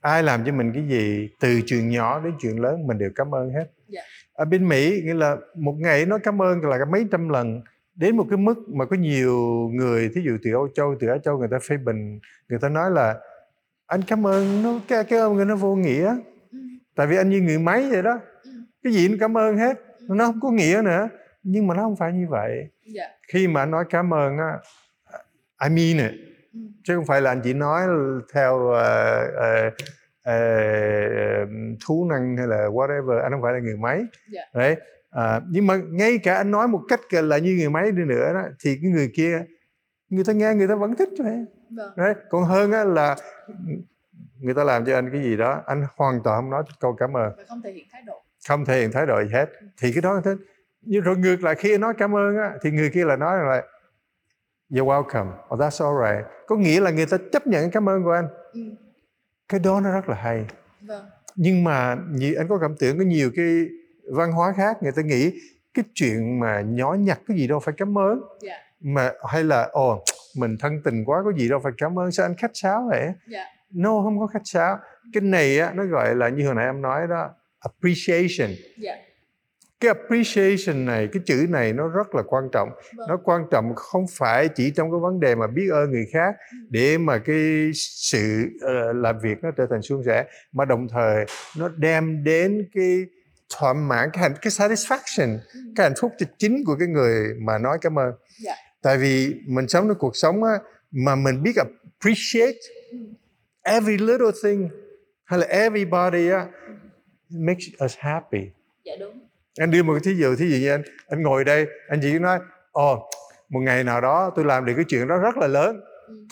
[0.00, 3.34] Ai làm cho mình cái gì từ chuyện nhỏ đến chuyện lớn mình đều cảm
[3.34, 3.64] ơn hết.
[3.88, 4.00] Dạ.
[4.32, 7.62] ở bên mỹ nghĩa là một ngày nói cảm ơn là mấy trăm lần.
[7.94, 9.38] Đến một cái mức mà có nhiều
[9.72, 12.68] người thí dụ từ Âu Châu từ Á Châu người ta phê bình người ta
[12.68, 13.14] nói là
[13.86, 16.16] anh cảm ơn nó cái cái ơn nó vô nghĩa.
[16.52, 16.58] Ừ.
[16.94, 18.20] tại vì anh như người máy vậy đó.
[18.44, 18.50] Ừ.
[18.82, 19.78] cái gì anh cảm ơn hết.
[20.08, 21.08] Nó không có nghĩa nữa
[21.42, 22.68] nhưng mà nó không phải như vậy.
[22.86, 23.08] Dạ.
[23.32, 24.58] Khi mà anh nói cảm ơn á
[25.62, 26.20] I mean it.
[26.52, 26.60] Ừ.
[26.84, 27.82] chứ không phải là anh chỉ nói
[28.34, 29.70] theo ờ, ờ,
[30.22, 30.36] ờ,
[31.86, 34.02] thú năng hay là whatever anh không phải là người máy.
[34.32, 34.42] Dạ.
[34.54, 34.76] đấy
[35.10, 38.32] à, nhưng mà ngay cả anh nói một cách là như người máy đi nữa
[38.34, 39.44] đó thì cái người kia
[40.08, 41.92] người ta nghe người ta vẫn thích vậy vâng.
[41.96, 43.16] Đấy còn hơn á là
[44.40, 47.16] người ta làm cho anh cái gì đó anh hoàn toàn không nói câu cảm
[47.16, 47.32] ơn.
[47.36, 48.22] Và không thể hiện thái độ.
[48.48, 49.46] Không thể hiện thái độ gì hết.
[49.80, 50.38] Thì cái đó thích
[50.82, 53.62] nhưng rồi ngược lại khi nói cảm ơn á thì người kia là nói là
[54.70, 55.30] you're welcome.
[55.54, 56.26] Or that's all right.
[56.46, 58.28] Có nghĩa là người ta chấp nhận cảm ơn của anh.
[58.52, 58.60] Ừ.
[59.48, 60.44] cái đó nó rất là hay.
[60.80, 61.04] Vâng.
[61.36, 63.66] Nhưng mà như anh có cảm tưởng có nhiều cái
[64.12, 65.40] văn hóa khác người ta nghĩ
[65.74, 68.20] cái chuyện mà nhỏ nhặt cái gì đâu phải cảm ơn.
[68.40, 68.56] Dạ.
[68.80, 70.04] Mà hay là ồ
[70.36, 72.12] mình thân tình quá có gì đâu phải cảm ơn.
[72.12, 73.12] Sao anh khách sáo vậy?
[73.26, 73.44] Dạ.
[73.70, 74.78] No không có khách sáo.
[75.12, 77.30] Cái này á nó gọi là như hồi nãy em nói đó
[77.60, 78.56] appreciation.
[78.78, 78.96] Dạ
[79.82, 82.68] cái appreciation này cái chữ này nó rất là quan trọng.
[82.96, 83.08] Vâng.
[83.08, 86.34] Nó quan trọng không phải chỉ trong cái vấn đề mà biết ơn người khác
[86.68, 91.24] để mà cái sự ờ, làm việc nó trở thành suôn sẻ mà đồng thời
[91.58, 93.04] nó đem đến cái
[93.58, 95.60] thỏa mãn cái hạnh cái satisfaction Ừ.
[95.76, 98.12] cái hạnh phúc chính của cái người mà nói cảm ơn.
[98.44, 98.54] Dạ.
[98.82, 100.52] tại vì mình sống trong cuộc sống á,
[100.90, 102.58] mà mình biết appreciate
[102.90, 102.98] Ừ.
[103.62, 104.68] every little thing
[105.24, 106.46] hay là everybody á
[107.30, 108.38] makes us happy.
[108.84, 109.20] Dạ đúng
[109.58, 112.18] anh đưa một cái thí dụ thí dụ như anh anh ngồi đây, anh chỉ
[112.18, 112.38] nói
[112.72, 113.10] ồ
[113.48, 115.80] một ngày nào đó tôi làm được cái chuyện đó rất là lớn,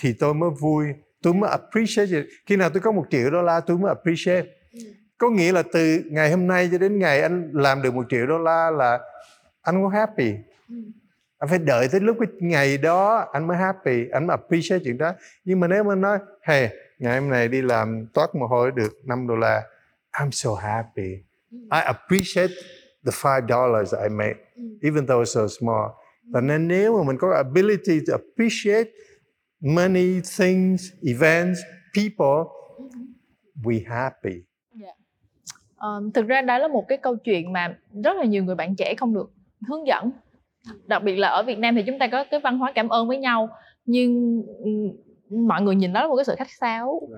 [0.01, 0.87] thì tôi mới vui,
[1.23, 2.27] tôi mới appreciate it.
[2.47, 4.47] khi nào tôi có một triệu đô la, tôi mới appreciate.
[5.18, 8.27] Có nghĩa là từ ngày hôm nay cho đến ngày anh làm được một triệu
[8.27, 9.01] đô la là
[9.62, 10.35] anh có happy.
[11.39, 14.99] Anh phải đợi tới lúc cái ngày đó anh mới happy, anh mới appreciate chuyện
[14.99, 15.12] đó.
[15.45, 16.68] Nhưng mà nếu mà nói, hey,
[16.99, 19.62] ngày hôm nay đi làm toát mồ hôi được 5 đô la,
[20.12, 21.23] I'm so happy.
[21.51, 22.53] I appreciate
[23.07, 24.62] the five dollars I made Ừ.
[24.82, 25.86] even though it's so small.
[26.32, 28.90] Và nên nếu mà mình có ability to appreciate
[29.61, 31.59] money things events
[31.96, 32.44] people
[32.76, 32.84] Ừ.
[33.64, 34.30] we happy.
[35.76, 38.74] Ờ, thực ra đó là một cái câu chuyện mà rất là nhiều người bạn
[38.76, 39.30] trẻ không được
[39.68, 40.11] hướng dẫn.
[40.86, 43.09] Đặc biệt là ở Việt Nam thì chúng ta có cái văn hóa cảm ơn
[43.09, 43.48] với nhau
[43.84, 44.42] nhưng
[45.30, 47.09] mọi người nhìn đó là một cái sự khách sáo.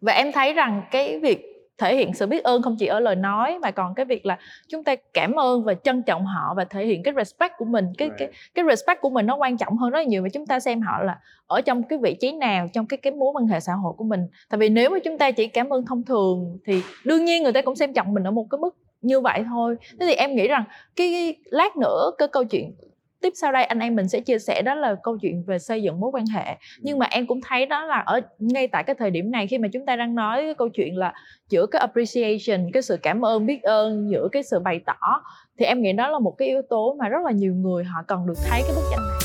[0.00, 3.16] Và em thấy rằng cái việc thể hiện sự biết ơn không chỉ ở lời
[3.16, 6.64] nói mà còn cái việc là chúng ta cảm ơn và trân trọng họ và
[6.64, 7.86] thể hiện cái respect của mình.
[7.98, 10.46] Cái cái cái respect của mình nó quan trọng hơn rất là nhiều và chúng
[10.46, 13.46] ta xem họ là ở trong cái vị trí nào trong cái cái mối quan
[13.46, 14.20] hệ xã hội của mình.
[14.50, 17.52] Tại vì nếu mà chúng ta chỉ cảm ơn thông thường thì đương nhiên người
[17.52, 19.76] ta cũng xem trọng mình ở một cái mức như vậy thôi.
[20.00, 20.64] Thế thì em nghĩ rằng
[20.96, 22.74] cái, cái lát nữa cái câu chuyện
[23.20, 25.82] tiếp sau đây anh em mình sẽ chia sẻ đó là câu chuyện về xây
[25.82, 26.56] dựng mối quan hệ.
[26.78, 29.58] Nhưng mà em cũng thấy đó là ở ngay tại cái thời điểm này khi
[29.58, 31.12] mà chúng ta đang nói cái câu chuyện là
[31.48, 35.22] giữa cái appreciation cái sự cảm ơn biết ơn giữa cái sự bày tỏ
[35.58, 38.02] thì em nghĩ đó là một cái yếu tố mà rất là nhiều người họ
[38.06, 39.18] cần được thấy cái bức tranh này.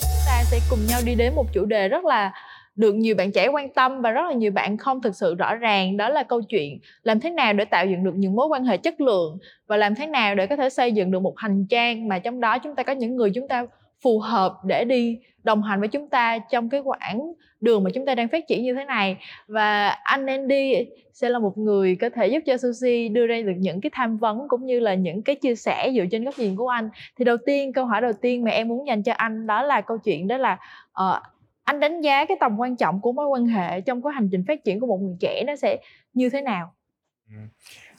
[0.00, 2.32] Chúng ta sẽ cùng nhau đi đến một chủ đề rất là
[2.78, 5.54] được nhiều bạn trẻ quan tâm và rất là nhiều bạn không thực sự rõ
[5.54, 5.96] ràng.
[5.96, 8.76] Đó là câu chuyện làm thế nào để tạo dựng được những mối quan hệ
[8.76, 12.08] chất lượng và làm thế nào để có thể xây dựng được một hành trang
[12.08, 13.66] mà trong đó chúng ta có những người chúng ta
[14.00, 18.06] phù hợp để đi đồng hành với chúng ta trong cái quãng đường mà chúng
[18.06, 19.16] ta đang phát triển như thế này.
[19.46, 20.74] Và anh Andy
[21.12, 24.16] sẽ là một người có thể giúp cho Sushi đưa ra được những cái tham
[24.16, 26.88] vấn cũng như là những cái chia sẻ dựa trên góc nhìn của anh.
[27.18, 29.80] Thì đầu tiên câu hỏi đầu tiên mà em muốn dành cho anh đó là
[29.80, 30.58] câu chuyện đó là
[31.02, 31.22] uh,
[31.68, 34.44] anh đánh giá cái tầm quan trọng của mối quan hệ trong cái hành trình
[34.48, 35.78] phát triển của một người trẻ nó sẽ
[36.12, 36.74] như thế nào?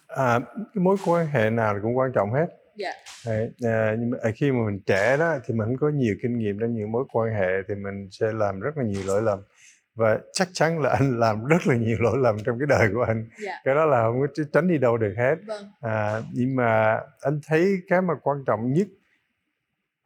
[0.08, 2.48] À, cái mối quan hệ nào cũng quan trọng hết.
[2.76, 2.92] Dạ.
[3.26, 6.60] Đấy, à, nhưng mà khi mà mình trẻ đó thì mình có nhiều kinh nghiệm
[6.60, 9.40] trong những mối quan hệ thì mình sẽ làm rất là nhiều lỗi lầm.
[9.96, 13.04] Và chắc chắn là anh làm rất là nhiều lỗi lầm trong cái đời của
[13.04, 13.30] anh.
[13.46, 13.54] Dạ.
[13.64, 15.36] cái đó là không có tránh đi đâu được hết.
[15.48, 15.64] Vâng.
[15.82, 18.88] à, nhưng mà anh thấy cái mà quan trọng nhất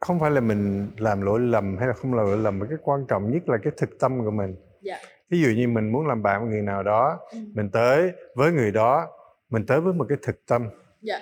[0.04, 2.78] không phải là mình làm lỗi lầm hay là không làm lỗi lầm mà cái
[2.82, 4.98] quan trọng nhất là cái thực tâm của mình dạ.
[5.30, 7.38] ví dụ như mình muốn làm bạn với người nào đó ừ.
[7.54, 9.06] mình tới với người đó
[9.50, 10.68] mình tới với một cái thực tâm
[11.02, 11.20] dạ.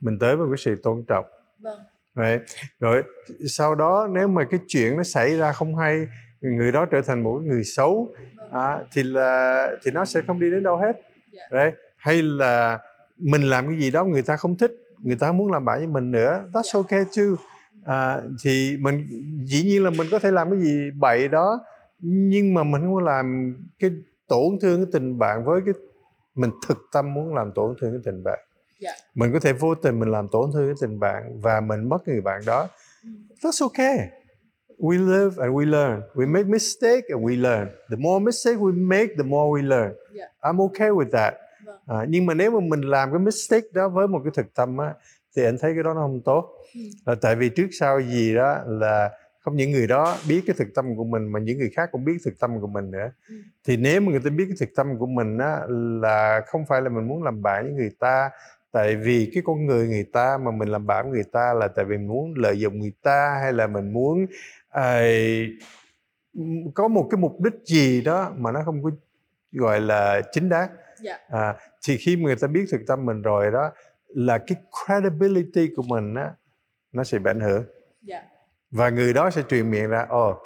[0.00, 1.24] mình tới với cái sự tôn trọng
[1.58, 1.78] vâng.
[2.14, 2.42] Right.
[2.80, 3.02] rồi
[3.48, 6.06] sau đó nếu mà cái chuyện nó xảy ra không hay
[6.40, 8.50] người đó trở thành một người xấu vâng.
[8.52, 10.92] à, thì là thì nó sẽ không đi đến đâu hết
[11.32, 11.50] yeah.
[11.50, 11.64] Dạ.
[11.64, 11.74] Right.
[11.96, 12.78] hay là
[13.16, 15.86] mình làm cái gì đó người ta không thích người ta muốn làm bạn với
[15.86, 16.86] mình nữa that's yeah.
[16.86, 17.51] okay too
[17.84, 19.06] à, thì mình
[19.44, 21.60] dĩ nhiên là mình có thể làm cái gì bậy đó
[21.98, 23.90] nhưng mà mình không làm cái
[24.28, 25.74] tổn thương cái tình bạn với cái
[26.34, 28.38] mình thực tâm muốn làm tổn thương cái tình bạn
[28.80, 28.96] yeah.
[28.98, 29.04] Dạ.
[29.14, 32.08] mình có thể vô tình mình làm tổn thương cái tình bạn và mình mất
[32.08, 32.68] người bạn đó
[33.04, 33.10] ừ.
[33.42, 34.08] that's okay
[34.78, 38.86] we live and we learn we make mistake and we learn the more mistake we
[38.86, 40.30] make the more we learn yeah.
[40.40, 41.76] I'm okay with that vâng.
[41.86, 44.78] à, nhưng mà nếu mà mình làm cái mistake đó với một cái thực tâm
[44.78, 44.94] á
[45.36, 46.80] thì anh thấy cái đó nó không tốt ừ.
[47.06, 49.10] là tại vì trước sau gì đó là
[49.40, 52.04] không những người đó biết cái thực tâm của mình mà những người khác cũng
[52.04, 53.34] biết thực tâm của mình nữa ừ.
[53.64, 55.60] thì nếu mà người ta biết cái thực tâm của mình á
[56.02, 58.30] là không phải là mình muốn làm bạn với người ta
[58.72, 61.68] tại vì cái con người người ta mà mình làm bạn với người ta là
[61.68, 64.26] tại vì mình muốn lợi dụng người ta hay là mình muốn
[64.68, 65.02] à,
[66.74, 68.90] có một cái mục đích gì đó mà nó không có
[69.52, 71.20] gọi là chính đáng yeah.
[71.30, 71.38] Dạ.
[71.38, 71.54] à,
[71.86, 73.72] thì khi mà người ta biết thực tâm mình rồi đó
[74.14, 74.56] là cái
[74.86, 76.30] credibility của mình á
[76.92, 77.68] nó sẽ bị ảnh hưởng yeah.
[78.02, 78.22] Dạ.
[78.70, 80.42] và người đó sẽ truyền miệng ra ồ oh,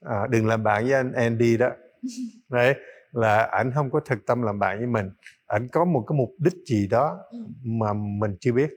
[0.00, 1.70] à, đừng làm bạn với anh Andy đó
[2.48, 2.74] đấy
[3.12, 5.10] là ảnh không có thực tâm làm bạn với mình
[5.46, 7.38] ảnh có một cái mục đích gì đó ừ.
[7.62, 8.70] mà mình chưa biết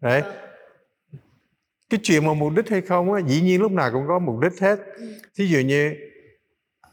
[0.00, 0.32] đấy vâng.
[1.90, 4.40] cái chuyện mà mục đích hay không á dĩ nhiên lúc nào cũng có mục
[4.40, 5.12] đích hết ừ.
[5.34, 5.94] thí dụ như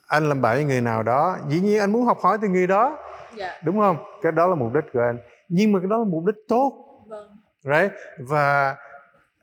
[0.08, 2.68] anh làm bạn với người nào đó dĩ nhiên anh muốn học hỏi từ người
[2.68, 2.98] đó
[3.38, 3.62] dạ.
[3.64, 5.18] đúng không cái đó là mục đích của anh
[5.50, 7.38] nhưng mà cái đó là mục đích tốt vâng.
[7.64, 8.76] right và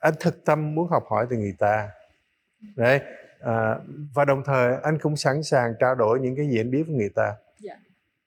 [0.01, 1.89] anh thực tâm muốn học hỏi từ người ta
[2.77, 3.01] đấy
[3.41, 3.79] à,
[4.15, 6.97] và đồng thời anh cũng sẵn sàng trao đổi những cái gì anh biết với
[6.97, 7.39] người ta yeah.
[7.61, 7.77] Dạ.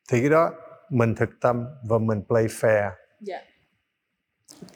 [0.10, 0.54] thì cái đó
[0.90, 2.94] mình thực tâm và mình play fair yeah.
[3.20, 3.42] Dạ.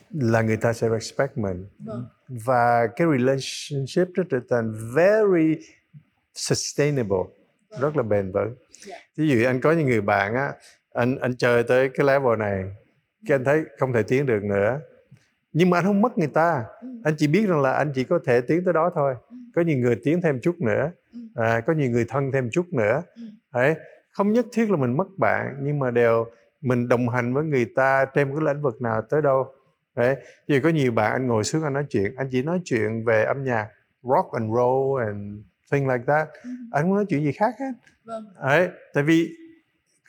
[0.10, 2.08] là người ta sẽ respect mình vâng.
[2.28, 5.58] và cái relationship nó trở thành very
[6.34, 7.24] sustainable
[7.70, 7.82] vâng.
[7.82, 8.56] rất là bền vững
[8.88, 9.02] yeah.
[9.16, 10.54] ví dụ anh có những người bạn á
[10.94, 12.64] anh anh chơi tới cái level này
[13.28, 14.80] cái anh thấy không thể tiến được nữa.
[15.54, 16.66] Nhưng mà anh không mất người ta.
[16.82, 16.88] Ừ.
[17.04, 19.16] anh chỉ biết rằng là anh chỉ có thể tiến tới đó thôi.
[19.30, 19.36] Ừ.
[19.56, 20.92] có nhiều người tiến thêm chút nữa.
[21.14, 21.20] Ừ.
[21.36, 23.04] à, có nhiều người thân thêm chút nữa.
[23.54, 23.76] Đấy
[24.12, 26.26] không nhất thiết là mình mất bạn nhưng mà đều
[26.62, 29.54] mình đồng hành với người ta trên cái lĩnh vực nào tới đâu.
[29.96, 30.16] Đấy
[30.48, 33.24] vì có nhiều bạn anh ngồi xuống anh nói chuyện anh chỉ nói chuyện về
[33.24, 33.68] âm nhạc
[34.04, 35.40] rock and roll and
[35.72, 36.30] thing like that.
[36.72, 37.72] Anh không nói chuyện gì khác hết.
[38.04, 38.26] Vâng.
[38.44, 39.30] đấy tại vì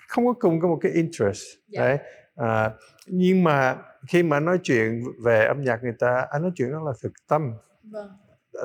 [0.08, 1.42] không có cùng có một cái interest.
[1.72, 1.88] Yeah.
[1.88, 1.98] đấy
[2.37, 2.70] à,
[3.07, 3.76] nhưng mà
[4.09, 7.12] khi mà nói chuyện về âm nhạc người ta anh nói chuyện đó là thực
[7.28, 7.53] tâm.
[7.83, 8.09] Vâng.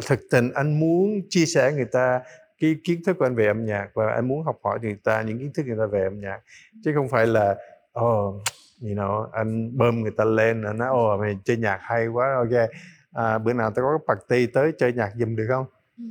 [0.07, 2.22] thực tình anh muốn chia sẻ người ta
[2.59, 5.22] cái kiến thức của anh về âm nhạc và anh muốn học hỏi người ta
[5.22, 6.39] những kiến thức người ta về âm nhạc.
[6.84, 7.55] Chứ không phải là
[7.99, 8.36] oh
[8.82, 12.36] you know anh bơm người ta lên anh nói oh mày chơi nhạc hay quá
[12.36, 12.70] ok.
[13.11, 15.65] À, bữa nào tao có cái party tới chơi nhạc giùm được không?
[15.97, 16.03] Ừ.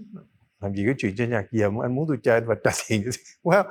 [0.61, 3.03] làm gì có chuyện chơi nhạc giùm anh muốn tôi chơi và trả tiền.
[3.43, 3.65] Well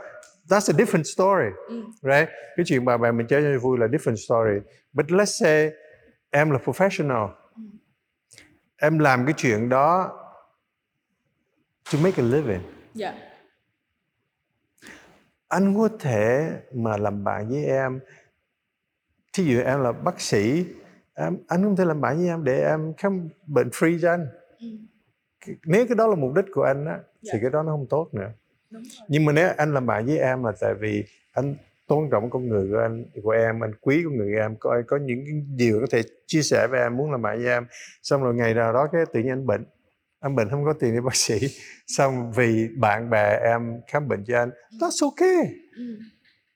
[0.50, 1.84] that's a different story ừ.
[2.02, 4.60] right cái chuyện bà bè mình chơi cho vui là different story
[4.94, 5.72] but let's say
[6.30, 7.62] em là professional ừ.
[8.78, 10.22] em làm cái chuyện đó
[11.94, 12.62] to make a living yeah.
[12.94, 13.14] Dạ.
[15.48, 18.00] anh có thể mà làm bạn với em
[19.34, 20.66] thí dụ em là bác sĩ
[21.14, 24.28] em, anh không thể làm bạn với em để em khám bệnh free cho anh
[24.60, 24.68] ừ.
[25.66, 27.06] nếu cái đó là mục đích của anh á yeah.
[27.24, 27.40] thì dạ.
[27.42, 28.32] cái đó nó không tốt nữa
[29.08, 31.04] nhưng mà nếu anh làm bạn với em là tại vì
[31.34, 31.56] anh
[31.88, 34.82] tôn trọng con người của anh của em anh quý con người của em có
[34.88, 37.66] có những điều có thể chia sẻ với em muốn làm bạn với em.
[38.02, 39.66] Xong rồi ngày nào đó cái tự nhiên anh bệnh.
[40.20, 41.40] Anh bệnh không có tiền đi bác sĩ.
[41.88, 44.50] Xong vì bạn bè em khám bệnh cho anh.
[44.80, 45.54] That's okay.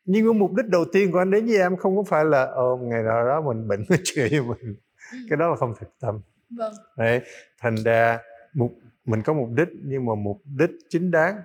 [0.06, 2.46] Nhưng cái mục đích đầu tiên của anh đến với em không có phải là
[2.46, 4.76] ồ ngày nào đó mình bệnh nói chuyện với mình.
[5.12, 5.18] Ừ.
[5.30, 6.22] cái đó là không thực tâm.
[6.58, 6.74] Vâng.
[6.98, 7.22] đấy
[7.62, 8.20] thành ra
[8.54, 8.72] mục
[9.06, 11.42] mình có mục đích nhưng mà mục đích chính đáng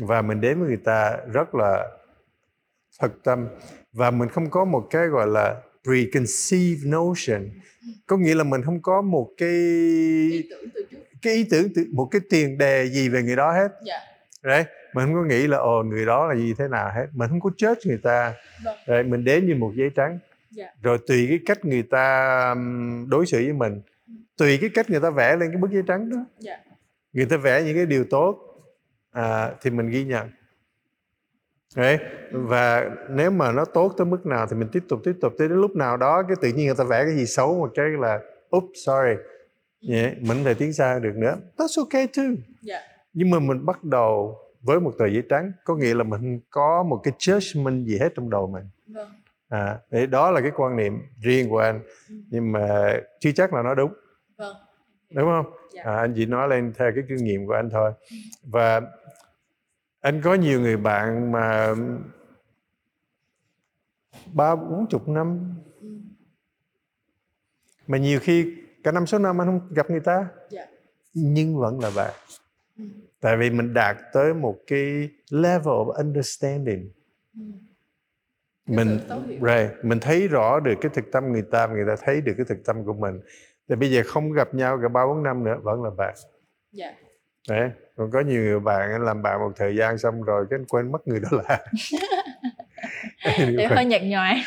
[0.00, 1.88] và mình đến với người ta rất là
[3.00, 3.48] thật tâm.
[3.92, 7.50] Và mình không có một cái gọi là preconceived notion.
[8.06, 9.50] Có nghĩa là mình không có một cái
[11.22, 13.68] cái ý tưởng một cái tiền đề gì về người đó hết.
[13.86, 13.98] Dạ.
[14.42, 17.06] đấy mình không có nghĩ là ồ người đó là gì thế nào hết.
[17.12, 18.34] Mình không có chết người ta.
[18.64, 18.76] Vâng.
[18.86, 20.18] đấy mình đến như một giấy trắng.
[20.50, 20.66] Dạ.
[20.82, 22.54] rồi tùy cái cách người ta
[23.08, 23.80] đối xử với mình.
[24.36, 26.16] Tùy cái cách người ta vẽ lên cái bức giấy trắng đó.
[26.38, 26.58] Dạ.
[27.12, 28.49] người ta vẽ những cái điều tốt
[29.10, 30.30] à, thì mình ghi nhận
[31.76, 31.98] Đấy.
[32.32, 35.48] và nếu mà nó tốt tới mức nào thì mình tiếp tục tiếp tục tới
[35.48, 37.86] đến lúc nào đó cái tự nhiên người ta vẽ cái gì xấu một cái
[37.88, 38.20] là
[38.56, 39.22] oops sorry
[39.88, 42.38] yeah, mình thể tiến xa được nữa that's okay too yeah.
[42.62, 42.80] Dạ.
[43.12, 46.82] nhưng mà mình bắt đầu với một tờ giấy trắng có nghĩa là mình có
[46.82, 49.08] một cái judgment gì hết trong đầu mình vâng.
[49.48, 52.14] à, để đó là cái quan niệm riêng của anh ừ.
[52.30, 53.92] nhưng mà chưa chắc là nó đúng.
[55.10, 55.82] Đúng không dạ.
[55.84, 57.92] à, anh chỉ nói lên theo cái kinh nghiệm của anh thôi
[58.42, 58.80] và
[60.00, 61.74] anh có nhiều người bạn mà
[64.32, 65.88] ba bốn chục năm ừ.
[67.86, 68.54] mà nhiều khi
[68.84, 70.28] cả năm sáu năm anh không gặp người ta.
[70.50, 70.66] Dạ.
[71.14, 72.14] nhưng vẫn là bạn
[72.78, 72.84] ừ.
[73.20, 76.90] tại vì mình đạt tới một cái level of understanding
[77.34, 77.40] ừ.
[78.66, 78.98] mình
[79.28, 82.46] right, mình thấy rõ được cái thực tâm người ta người ta thấy được cái
[82.48, 83.20] thực tâm của mình
[83.70, 86.14] thì bây giờ không gặp nhau cả ba bốn năm nữa vẫn là bạn.
[86.72, 86.92] Dạ.
[87.48, 90.58] đấy còn có nhiều người bạn anh làm bạn một thời gian xong rồi cái
[90.58, 91.58] anh quên mất người đó là
[93.56, 94.34] để hơi nhạt nhòa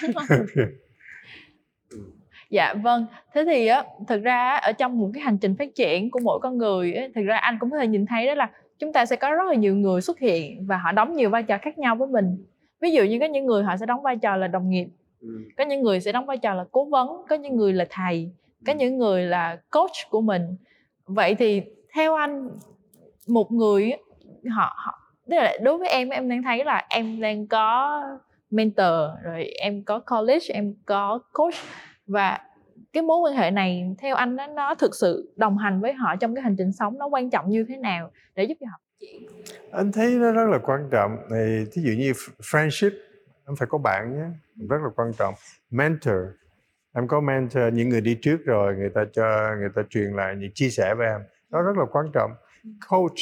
[2.50, 6.12] dạ vâng thế thì á thực ra ở trong một cái hành trình phát triển
[6.12, 8.50] của mỗi con người á, thực ra anh cũng có thể nhìn thấy đó là
[8.80, 11.44] chúng ta sẽ có rất là nhiều người xuất hiện và họ đóng nhiều vai
[11.44, 12.46] trò khác nhau với mình
[12.82, 14.88] ví dụ như có những người họ sẽ đóng vai trò là đồng nghiệp
[15.22, 15.44] ừ.
[15.58, 18.32] có những người sẽ đóng vai trò là cố vấn có những người là thầy
[18.66, 20.56] có những người là coach của mình.
[21.06, 21.62] Vậy thì
[21.96, 22.50] theo anh
[23.28, 23.92] một người
[24.50, 25.00] họ, họ
[25.30, 28.02] tức là đối với em em đang thấy là em đang có
[28.52, 31.56] mentor rồi em có college em có coach.
[32.08, 32.40] Và
[32.94, 36.16] cái mối quan hệ này theo anh đó, nó thực sự đồng hành với họ
[36.16, 38.80] trong cái hành trình sống nó quan trọng như thế nào để giúp cho họ?
[39.72, 41.18] Anh thấy nó rất là quan trọng.
[41.30, 42.12] Thì thí dụ như
[42.42, 42.92] friendship
[43.48, 44.26] em phải có bạn nhé
[44.70, 45.34] rất là quan trọng.
[45.72, 46.16] Mentor
[46.94, 50.36] em có mentor những người đi trước rồi người ta cho người ta truyền lại
[50.36, 52.32] những chia sẻ với em nó rất là quan trọng
[52.90, 53.20] coach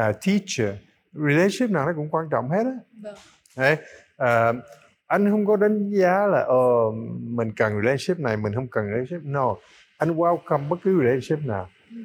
[0.00, 0.76] uh, teacher
[1.12, 3.14] relationship nào nó cũng quan trọng hết á vâng.
[3.56, 3.76] đấy
[4.22, 4.64] uh,
[5.06, 6.90] anh không có đánh giá là ờ
[7.20, 9.56] mình cần relationship này mình không cần relationship no
[9.98, 11.96] anh welcome bất cứ relationship nào ừ.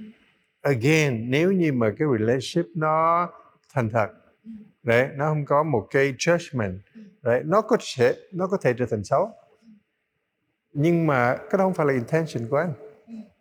[0.62, 3.30] again nếu như mà cái relationship nó
[3.74, 4.08] thành thật
[4.44, 4.52] ừ.
[4.84, 7.02] đấy nó không có một cái judgment ừ.
[7.22, 9.32] đấy nó có thể nó có thể trở thành xấu
[10.74, 12.74] nhưng mà cái đó không phải là intention của anh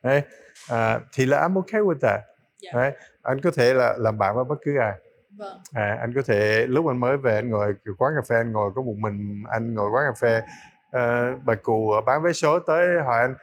[0.02, 0.22] đấy
[0.68, 2.74] à, thì là I'm okay with that yeah.
[2.74, 2.80] Dạ.
[2.80, 4.92] đấy anh có thể là làm bạn với bất cứ ai
[5.38, 5.58] Vâng.
[5.72, 8.70] À, anh có thể lúc anh mới về anh ngồi quán cà phê anh ngồi
[8.74, 10.42] có một mình anh ngồi quán cà phê
[10.88, 13.34] uh, bà cụ bán vé số tới hỏi anh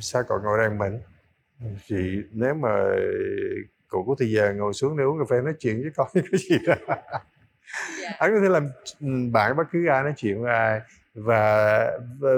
[0.00, 1.00] sao còn ngồi đây mình
[1.86, 2.70] thì nếu mà
[3.88, 6.40] cụ có thời giờ ngồi xuống để uống cà phê nói chuyện với con cái
[6.50, 7.04] gì đó yeah.
[8.02, 8.10] Dạ.
[8.18, 8.68] anh có thể làm
[9.32, 10.80] bạn bất cứ ai nói chuyện với ai
[11.14, 12.30] và, và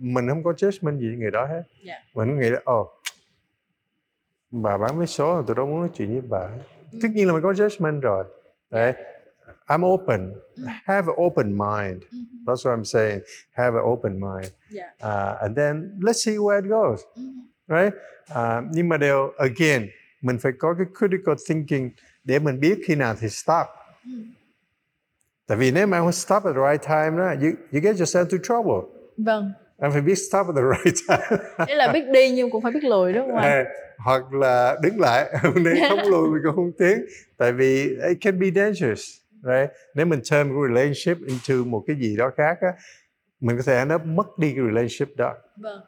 [0.00, 1.66] mình không có judgment gì người đó hết yeah.
[1.84, 1.94] Dạ.
[2.14, 2.88] mình nghĩ là ồ oh,
[4.50, 6.48] bà bán vé số tôi đâu muốn nói chuyện với bà
[7.02, 8.24] tất nhiên là mình có judgment rồi
[8.70, 8.94] đấy
[9.68, 10.34] I'm open.
[10.84, 12.02] Have an open mind.
[12.02, 12.44] Mm-hmm.
[12.46, 13.22] That's what I'm saying.
[13.50, 14.52] Have an open mind.
[14.70, 14.90] Yeah.
[15.02, 17.02] Uh, and then let's see where it goes.
[17.18, 17.40] Mm-hmm.
[17.66, 17.92] Right?
[18.30, 19.88] Uh, nhưng mà đều again
[20.20, 21.90] mình phải có cái critical thinking
[22.24, 23.66] để mình biết khi nào thì stop.
[24.04, 24.32] Mm.
[25.46, 28.24] Tại vì nếu mà không stop at the right time đó, you, you get yourself
[28.30, 28.95] into trouble.
[29.16, 29.52] Vâng.
[29.78, 31.42] Em phải biết stop at the right time.
[31.66, 33.66] Nghĩa là biết đi nhưng cũng phải biết lùi đúng không anh
[33.98, 35.30] hoặc là đứng lại.
[35.54, 37.04] Nếu không lùi thì cũng không tiến.
[37.36, 39.00] Tại vì it can be dangerous
[39.42, 39.70] right?
[39.94, 42.68] Nếu mình turn một relationship into một cái gì đó khác á
[43.40, 45.34] mình có thể nó mất đi cái relationship đó.
[45.56, 45.80] Vâng.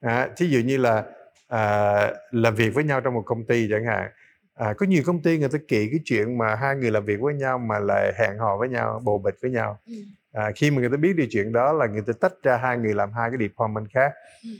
[0.00, 1.04] À, thí dụ như là
[1.48, 4.10] à, làm việc với nhau trong một công ty chẳng hạn.
[4.54, 7.20] À, có nhiều công ty người ta kỵ cái chuyện mà hai người làm việc
[7.20, 9.78] với nhau mà lại hẹn hò với nhau bồ bịch với nhau.
[9.86, 9.92] Ừ
[10.36, 12.78] à, khi mà người ta biết điều chuyện đó là người ta tách ra hai
[12.78, 14.12] người làm hai cái department khác
[14.44, 14.50] ừ.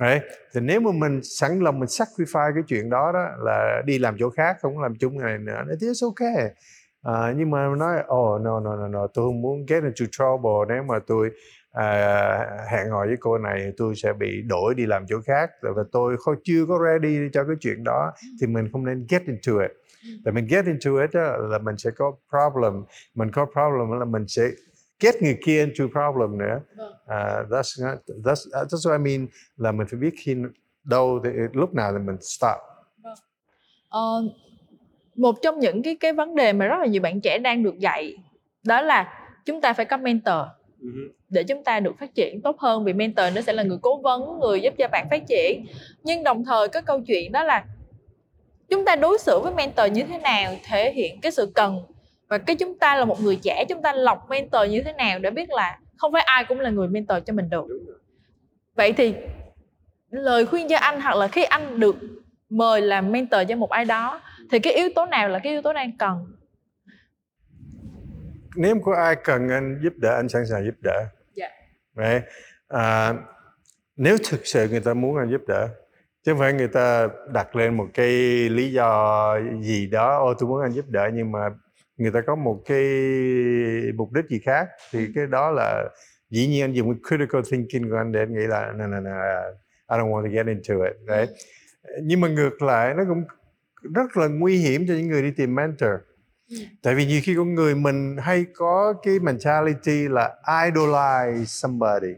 [0.00, 0.20] Đấy.
[0.54, 4.16] thì nếu mà mình sẵn lòng mình sacrifice cái chuyện đó đó là đi làm
[4.18, 6.50] chỗ khác không làm chung này nữa thì it's okay
[7.02, 10.74] à, nhưng mà nói oh no no no no tôi không muốn get into trouble
[10.74, 11.30] nếu mà tôi
[11.72, 15.82] à, hẹn hò với cô này tôi sẽ bị đổi đi làm chỗ khác và
[15.92, 18.28] tôi không chưa có ready cho cái chuyện đó ừ.
[18.40, 19.70] thì mình không nên get into it
[20.04, 20.10] ừ.
[20.24, 24.04] Tại mình get into it đó, là mình sẽ có problem mình có problem là
[24.04, 24.42] mình sẽ
[25.02, 26.60] get người kia into problem nữa.
[26.82, 29.26] Uh, that's not, that's uh, that's what I mean
[29.56, 30.36] là mình phải biết khi
[30.84, 32.56] đâu thì lúc nào thì mình stop.
[33.88, 34.22] Ờ,
[35.16, 37.78] một trong những cái cái vấn đề mà rất là nhiều bạn trẻ đang được
[37.78, 38.16] dạy
[38.62, 40.46] đó là chúng ta phải có mentor.
[41.28, 44.00] Để chúng ta được phát triển tốt hơn vì mentor nó sẽ là người cố
[44.00, 45.66] vấn người giúp cho bạn phát triển.
[46.04, 47.64] Nhưng đồng thời cái câu chuyện đó là
[48.68, 51.80] chúng ta đối xử với mentor như thế nào thể hiện cái sự cần
[52.32, 55.18] và cái chúng ta là một người trẻ chúng ta lọc mentor như thế nào
[55.18, 57.66] để biết là không phải ai cũng là người mentor cho mình được.
[58.74, 59.14] Vậy thì
[60.10, 61.96] lời khuyên cho anh hoặc là khi anh được
[62.50, 64.20] mời làm mentor cho một ai đó
[64.50, 66.32] thì cái yếu tố nào là cái yếu tố đang cần?
[68.56, 71.04] Nếu có ai cần anh giúp đỡ anh sẵn sàng giúp đỡ.
[71.34, 71.48] Dạ.
[71.96, 72.22] Right?
[72.68, 73.14] À,
[73.96, 75.68] nếu thực sự người ta muốn anh giúp đỡ
[76.24, 78.08] chứ không phải người ta đặt lên một cái
[78.48, 81.50] lý do gì đó ô tôi muốn anh giúp đỡ nhưng mà
[82.02, 82.84] người ta có một cái
[83.94, 85.84] mục đích gì khác thì cái đó là
[86.30, 89.00] dĩ nhiên anh dùng cái critical thinking của anh để anh nghĩ là no, no,
[89.00, 89.10] no,
[89.90, 90.96] I don't want to get into it.
[91.08, 91.30] Right?
[92.02, 93.24] nhưng mà ngược lại nó cũng
[93.94, 95.90] rất là nguy hiểm cho những người đi tìm mentor.
[96.82, 102.14] Tại vì nhiều khi con người mình hay có cái mentality là idolize somebody.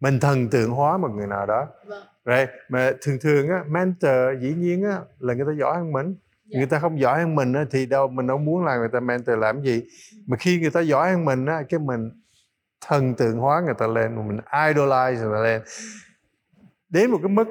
[0.00, 1.68] Mình thần tượng hóa một người nào đó.
[1.86, 2.02] Vâng.
[2.26, 2.50] Right?
[2.68, 6.14] mà thường thường á mentor dĩ nhiên á là người ta giỏi hơn mình
[6.50, 6.58] Dạ.
[6.58, 9.38] người ta không giỏi hơn mình thì đâu mình đâu muốn là người ta mentor
[9.38, 9.82] làm gì.
[10.26, 12.10] Mà khi người ta giỏi hơn mình cái mình
[12.80, 15.62] thần tượng hóa người ta lên mình idolize người ta lên.
[16.88, 17.48] Đến một cái mức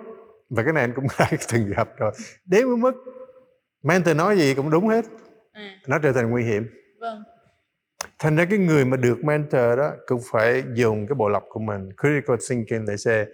[0.50, 2.12] và cái này anh cũng đã từng gặp rồi
[2.46, 2.94] đến một mức
[3.84, 5.06] mentor nói gì cũng đúng hết.
[5.52, 5.76] À.
[5.88, 6.68] Nó trở thành nguy hiểm.
[7.00, 7.24] Vâng.
[8.20, 11.60] Thành ra cái người mà được mentor đó cũng phải dùng cái bộ lọc của
[11.60, 13.28] mình critical thinking để xem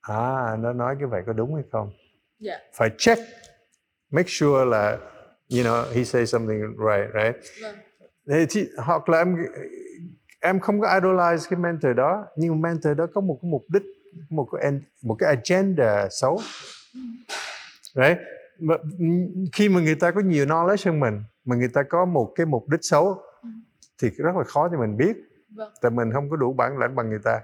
[0.00, 1.92] à nó nói cái vậy có đúng hay không?
[2.38, 2.58] Dạ.
[2.74, 3.22] Phải check
[4.14, 4.98] make sure là
[5.50, 7.36] you know he say something right right?
[7.62, 7.76] Vâng.
[8.28, 9.36] Thế thì, hoặc là em
[10.40, 13.82] em không có idolize cái mentor đó nhưng mentor đó có một cái mục đích
[14.30, 16.40] một cái một cái agenda xấu.
[17.94, 18.18] Right
[18.58, 22.04] mà, ừm, khi mà người ta có nhiều knowledge hơn mình mà người ta có
[22.04, 23.18] một cái mục đích xấu
[24.02, 25.16] thì rất là khó cho mình biết.
[25.56, 25.72] Vâng.
[25.82, 27.40] Tại mình không có đủ bản lãnh bằng người ta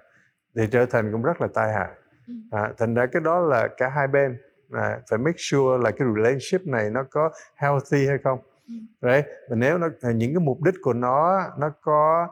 [0.57, 1.89] thì trở thành cũng rất là tai hại.
[2.27, 2.35] Ừ.
[2.51, 4.39] à, thành ra cái đó là cả hai bên
[4.73, 8.75] à, phải make sure là cái relationship này nó có healthy hay không Ừ.
[9.03, 12.29] right và nếu nó à, những cái mục đích của nó nó có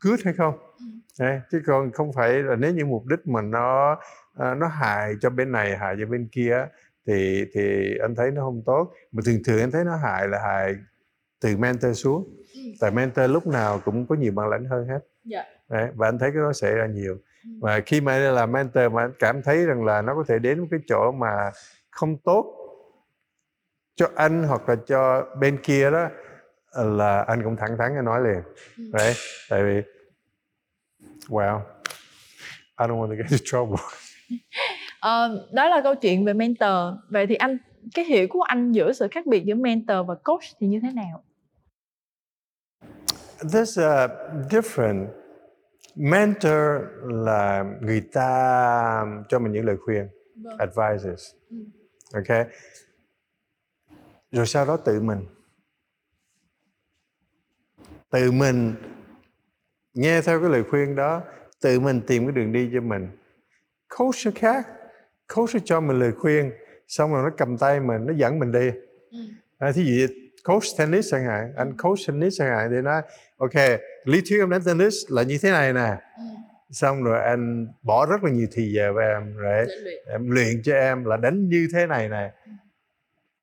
[0.00, 0.84] good hay không Ừ.
[1.18, 3.96] Đấy, chứ còn không phải là nếu như mục đích mà nó
[4.38, 6.66] à, nó hại cho bên này hại cho bên kia
[7.06, 10.38] thì thì anh thấy nó không tốt mà thường thường anh thấy nó hại là
[10.42, 10.74] hại
[11.40, 12.60] từ mentor xuống Ừ.
[12.80, 16.18] tại mentor lúc nào cũng có nhiều bản lãnh hơn hết dạ Đấy, và anh
[16.18, 17.50] thấy cái đó xảy ra nhiều Ừ.
[17.60, 20.38] và khi mà anh làm mentor mà anh cảm thấy rằng là nó có thể
[20.38, 21.50] đến một cái chỗ mà
[21.90, 22.56] không tốt
[23.94, 26.08] cho anh hoặc là cho bên kia đó
[26.84, 28.42] là anh cũng thẳng thắn nói liền
[28.78, 28.84] Ừ.
[28.92, 29.14] đấy
[29.50, 29.82] tại vì
[31.28, 31.60] well
[32.80, 33.76] I don't want to get in trouble.
[35.00, 36.94] Ờ, đó là câu chuyện về mentor.
[37.08, 37.58] Vậy thì anh
[37.94, 40.92] cái hiểu của anh giữa sự khác biệt giữa mentor và coach thì như thế
[40.92, 41.22] nào?
[43.38, 44.08] There's a
[44.50, 45.06] different
[45.96, 50.58] mentor là người ta cho mình những lời khuyên vâng.
[50.58, 51.56] advisors Ừ.
[52.14, 52.46] ok?
[54.30, 55.26] Rồi sau đó tự mình.
[58.10, 58.74] Tự mình
[59.94, 61.22] nghe theo cái lời khuyên đó
[61.60, 63.08] tự mình tìm cái đường đi cho mình.
[63.98, 64.66] Coach khác.
[65.34, 66.52] Coach cho mình lời khuyên
[66.88, 68.70] xong rồi nó cầm tay mình nó dẫn mình đi.
[69.10, 69.18] Ừ.
[69.58, 73.02] à, thí dụ coach tennis chẳng hạn anh coach tennis chẳng hạn thì nói
[73.36, 75.96] ok lý thuyết em đánh tennis là như thế này nè.
[76.16, 76.22] Ừ.
[76.70, 79.94] xong rồi anh bỏ rất là nhiều thời giờ vào em rồi Để luyện.
[80.06, 82.30] em luyện cho em là đánh như thế này nè.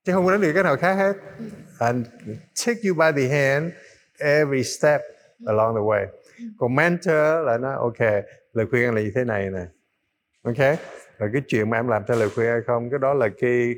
[0.05, 1.13] Chứ không có đánh được cái nào khác hết.
[1.80, 2.07] And
[2.67, 3.71] take you by the hand
[4.19, 5.01] every step
[5.45, 6.05] along the way.
[6.59, 7.99] Còn mentor là nó ok
[8.53, 9.65] lời khuyên là như thế này nè.
[10.43, 10.78] Ok?
[11.17, 13.75] Rồi cái chuyện mà em làm theo lời khuyên hay không cái đó là cái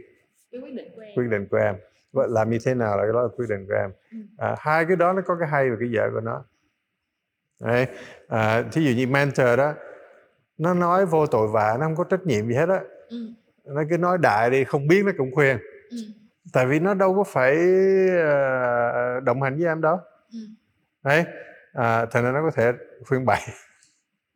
[0.51, 1.11] cái quyết định của em.
[1.15, 1.75] quyết định của em.
[2.13, 3.91] Làm như thế nào là cái đó là quyết định của em.
[4.11, 4.17] Ừ.
[4.37, 6.45] à, hai cái đó nó có cái hay và cái dở của nó
[7.59, 7.87] Đấy.
[8.27, 9.73] À, thí dụ như mentor đó
[10.57, 12.79] nó nói vô tội vạ nó không có trách nhiệm gì hết á
[13.09, 13.17] ừ.
[13.65, 15.57] nó cứ nói đại đi không biết nó cũng khuyên
[15.89, 15.97] Ừ.
[16.53, 17.55] tại vì nó đâu có phải
[18.23, 19.97] ờ, đồng hành với em đâu
[20.33, 20.39] Ừ.
[21.03, 21.25] đấy
[21.73, 22.71] à, thành ra nó có thể
[23.07, 23.39] khuyên bậy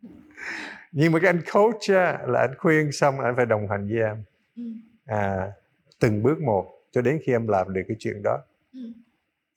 [0.91, 3.97] nhưng mà cái anh coach á, là anh khuyên xong anh phải đồng hành với
[4.01, 4.23] em
[4.57, 4.63] Ừ.
[5.05, 5.51] à,
[5.99, 8.39] từng bước một cho đến khi em làm được cái chuyện đó
[8.73, 8.79] Ừ.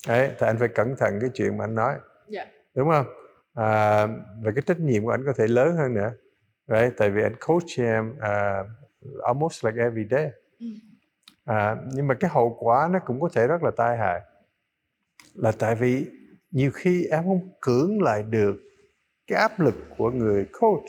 [0.08, 1.94] đấy thì anh phải cẩn thận cái chuyện mà anh nói
[2.28, 3.06] dạ đúng không
[3.56, 4.06] à,
[4.42, 6.12] và cái trách nhiệm của anh có thể lớn hơn nữa
[6.68, 6.92] right?
[6.96, 8.66] tại vì anh coach em uh,
[9.26, 10.30] almost like every day
[10.60, 10.66] Ừ.
[11.44, 14.20] à, nhưng mà cái hậu quả nó cũng có thể rất là tai hại
[15.34, 16.06] là tại vì
[16.50, 18.56] nhiều khi em không cưỡng lại được
[19.26, 20.84] cái áp lực của người coach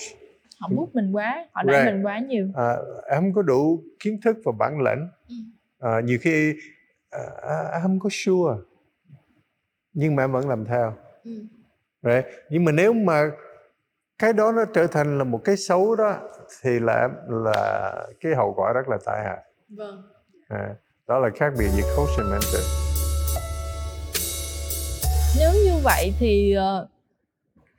[0.59, 1.93] họ bút mình quá họ đẩy Right.
[1.93, 2.75] mình quá nhiều à,
[3.11, 5.35] em không có đủ kiến thức và bản lĩnh Ừ.
[5.79, 6.51] à, nhiều khi
[7.15, 8.53] uh, em không có sure
[9.93, 10.93] nhưng mà em vẫn làm theo
[11.23, 11.31] ừ.
[12.03, 12.25] Right?
[12.49, 13.31] nhưng mà nếu mà
[14.17, 16.17] cái đó nó trở thành là một cái xấu đó
[16.61, 19.43] thì là là cái hậu quả rất là tai hại.
[19.69, 20.03] Vâng.
[20.47, 20.75] À,
[21.07, 22.87] đó là khác biệt giữa coach and mentor
[25.39, 26.89] nếu như vậy thì uh,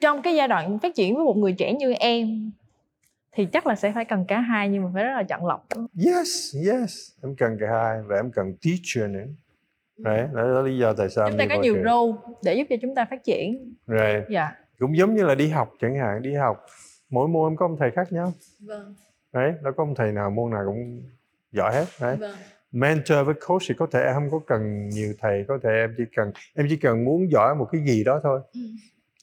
[0.01, 2.51] trong cái giai đoạn phát triển với một người trẻ như em
[3.33, 5.67] thì chắc là sẽ phải cần cả hai nhưng mà phải rất là chọn lọc.
[6.07, 7.11] Yes yes.
[7.23, 9.27] Em cần cả hai và em cần teacher nữa
[9.99, 10.35] Right.
[10.35, 11.85] Đó là lý do tại sao chúng ta có nhiều chuyện.
[11.85, 12.13] role
[12.45, 13.75] để giúp cho chúng ta phát triển.
[13.87, 14.29] Right.
[14.31, 14.53] Dạ.
[14.79, 16.67] Cũng giống như là đi học chẳng hạn, đi học
[17.11, 18.33] mỗi môn em có một thầy khác nhau.
[18.61, 18.95] Vâng.
[19.33, 21.03] Đấy, nó có một thầy nào môn nào cũng
[21.53, 21.85] giỏi hết.
[22.01, 22.17] Đấy.
[22.17, 22.35] Vâng.
[22.73, 25.95] Mentor với coach thì có thể em không có cần nhiều thầy, có thể em
[25.97, 28.41] chỉ cần em chỉ cần muốn giỏi một cái gì đó thôi.
[28.55, 28.61] Ừ.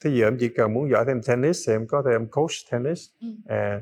[0.04, 2.52] Thế giờ em chỉ cần muốn giỏi thêm tennis thì em có thể em coach
[2.72, 3.00] tennis.
[3.22, 3.28] Ừ.
[3.48, 3.82] À,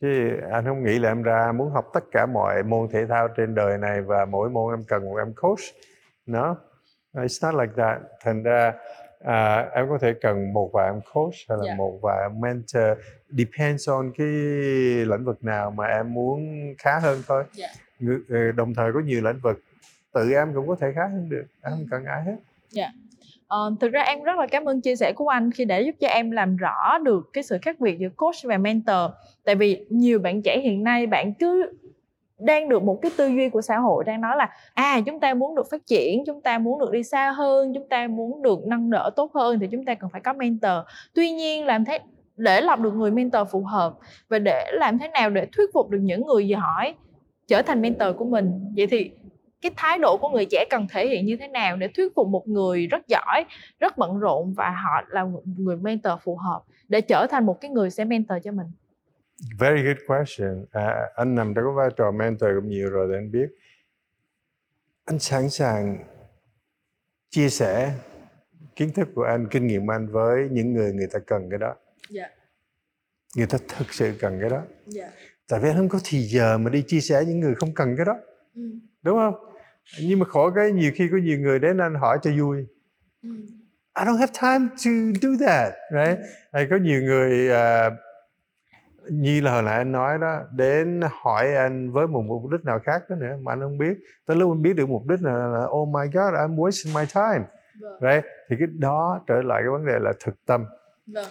[0.00, 3.28] chứ anh không nghĩ là em ra muốn học tất cả mọi môn thể thao
[3.28, 5.60] trên đời này và mỗi môn em cần một em coach
[6.26, 6.56] no
[7.14, 8.72] it's not like that thành ra
[9.22, 11.68] uh, em có thể cần một vài em coach hay là yeah.
[11.68, 11.76] Dạ.
[11.76, 12.98] một vài em mentor
[13.28, 14.26] depends on cái
[15.06, 16.40] lĩnh vực nào mà em muốn
[16.78, 17.70] khá hơn thôi yeah.
[18.00, 18.12] Dạ.
[18.28, 19.62] Ờ, đồng thời có nhiều lĩnh vực
[20.12, 21.86] tự em cũng có thể khá hơn được em không ừ.
[21.90, 22.36] cần ai hết
[22.76, 22.90] yeah.
[23.54, 25.94] Uh, thực ra em rất là cảm ơn chia sẻ của anh khi để giúp
[26.00, 29.10] cho em làm rõ được cái sự khác biệt giữa coach và mentor
[29.44, 31.72] tại vì nhiều bạn trẻ hiện nay bạn cứ
[32.44, 35.34] đang được một cái tư duy của xã hội đang nói là à chúng ta
[35.34, 38.58] muốn được phát triển, chúng ta muốn được đi xa hơn, chúng ta muốn được
[38.66, 40.72] nâng đỡ tốt hơn thì chúng ta cần phải có mentor.
[41.14, 41.98] Tuy nhiên, làm thế,
[42.36, 43.94] để lọc được người mentor phù hợp
[44.28, 46.94] và để làm thế nào để thuyết phục được những người giỏi
[47.46, 49.10] trở thành mentor của mình, vậy thì
[49.62, 52.28] cái thái độ của người trẻ cần thể hiện như thế nào để thuyết phục
[52.28, 53.44] một người rất giỏi,
[53.80, 55.26] rất bận rộn và họ là
[55.58, 58.66] người mentor phù hợp để trở thành một cái người sẽ mentor cho mình?
[59.58, 60.64] Very good question.
[60.70, 63.48] À, anh nằm trong cái vai trò mentor cũng nhiều rồi thì anh biết.
[65.04, 66.04] Anh sẵn sàng
[67.30, 67.94] chia sẻ
[68.76, 71.58] kiến thức của anh, kinh nghiệm của anh với những người người ta cần cái
[71.58, 71.66] đó.
[71.66, 71.76] Yeah.
[72.10, 72.28] Dạ.
[73.36, 74.56] Người ta thực sự cần cái đó.
[74.56, 74.68] Yeah.
[74.86, 75.10] Dạ.
[75.48, 77.96] Tại vì anh không có thì giờ mà đi chia sẻ những người không cần
[77.96, 78.16] cái đó.
[78.54, 78.62] Ừ.
[79.02, 79.34] Đúng không?
[80.00, 82.66] Nhưng mà khổ cái nhiều khi có nhiều người đến anh hỏi cho vui.
[83.22, 83.28] Ừ.
[83.98, 84.90] I don't have time to
[85.22, 86.18] do that, right?
[86.18, 86.24] Ừ.
[86.52, 87.92] Hay có nhiều người uh,
[89.10, 92.78] như là hồi nãy anh nói đó đến hỏi anh với một mục đích nào
[92.78, 95.46] khác đó nữa mà anh không biết tới lúc anh biết được mục đích là,
[95.46, 97.44] là oh my god I'm wasting my time
[97.80, 98.00] vâng.
[98.00, 100.64] right thì cái đó trở lại cái vấn đề là thực tâm
[101.06, 101.24] vâng.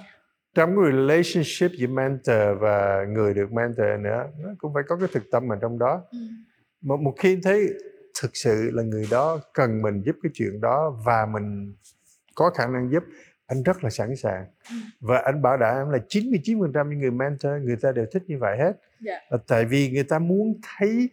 [0.55, 5.07] trong cái relationship giữa mentor và người được mentor nữa nó cũng phải có cái
[5.13, 6.17] thực tâm ở trong đó ừ.
[6.81, 7.67] một, một khi thấy
[8.21, 11.73] thực sự là người đó cần mình giúp cái chuyện đó và mình
[12.35, 13.03] có khả năng giúp
[13.51, 14.75] anh rất là sẵn sàng ừ.
[14.99, 18.57] và anh bảo đảm là 99% những người mentor người ta đều thích như vậy
[18.57, 18.73] hết
[19.07, 19.23] yeah.
[19.31, 19.37] Dạ.
[19.47, 21.09] tại vì người ta muốn thấy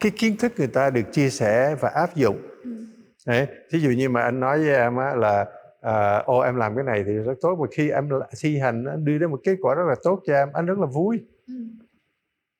[0.00, 2.70] cái kiến thức người ta được chia sẻ và áp dụng ừ.
[3.26, 5.46] Đấy, thí dụ như mà anh nói với em á, là
[5.80, 8.08] à, ô em làm cái này thì rất tốt và khi em
[8.40, 10.78] thi hành anh đưa đến một kết quả rất là tốt cho em anh rất
[10.78, 11.54] là vui ừ.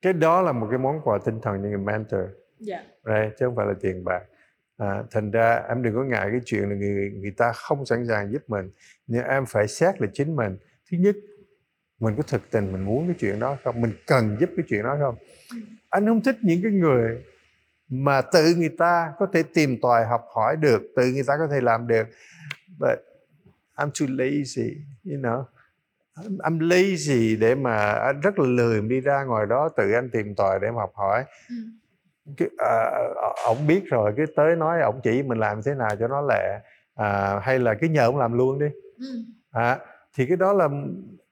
[0.02, 2.30] cái đó là một cái món quà tinh thần cho người mentor yeah.
[2.58, 2.84] Dạ.
[3.04, 4.22] Đấy, chứ không phải là tiền bạc
[4.78, 8.06] à, thành ra em đừng có ngại cái chuyện là người người ta không sẵn
[8.08, 8.70] sàng giúp mình
[9.06, 10.56] nhưng em phải xét là chính mình.
[10.90, 11.16] Thứ nhất
[12.00, 13.80] mình có thực tình mình muốn cái chuyện đó không?
[13.80, 15.14] Mình cần giúp cái chuyện đó không?
[15.90, 17.24] Anh không thích những cái người
[17.88, 21.48] mà tự người ta có thể tìm tòi học hỏi được tự người ta có
[21.50, 22.06] thể làm được.
[22.78, 22.98] But
[23.76, 24.74] I'm too lazy
[25.04, 25.44] you know?
[26.38, 30.34] I'm lazy để mà anh rất là lười đi ra ngoài đó tự anh tìm
[30.34, 31.24] tòi để mà học hỏi.
[31.48, 31.54] Ừ
[32.36, 32.90] cái, à,
[33.46, 36.60] ổng biết rồi cái tới nói ổng chỉ mình làm thế nào cho nó lẹ
[36.94, 38.66] à, hay là cái nhờ ổng làm luôn đi
[38.98, 39.06] ừ.
[39.50, 39.78] à,
[40.16, 40.68] thì cái đó là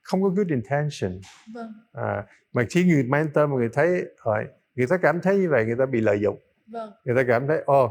[0.02, 1.20] không có good intention
[1.54, 1.72] vâng.
[1.92, 4.44] à, mà khi người mentor mà người thấy rồi
[4.74, 6.90] người ta cảm thấy như vậy người ta bị lợi dụng vâng.
[7.04, 7.90] người ta cảm thấy ô oh,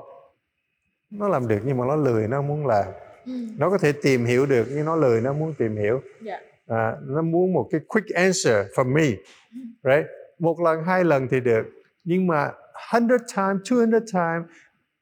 [1.10, 2.86] nó làm được nhưng mà nó lười nó muốn làm
[3.26, 3.32] ừ.
[3.58, 6.42] nó có thể tìm hiểu được nhưng nó lười nó muốn tìm hiểu yeah.
[6.68, 6.76] Dạ.
[6.78, 9.08] à, nó muốn một cái quick answer from me
[9.52, 9.60] ừ.
[9.84, 10.06] right
[10.40, 11.66] một lần hai lần thì được
[12.04, 12.52] nhưng mà
[12.92, 14.46] 100 times, 200 times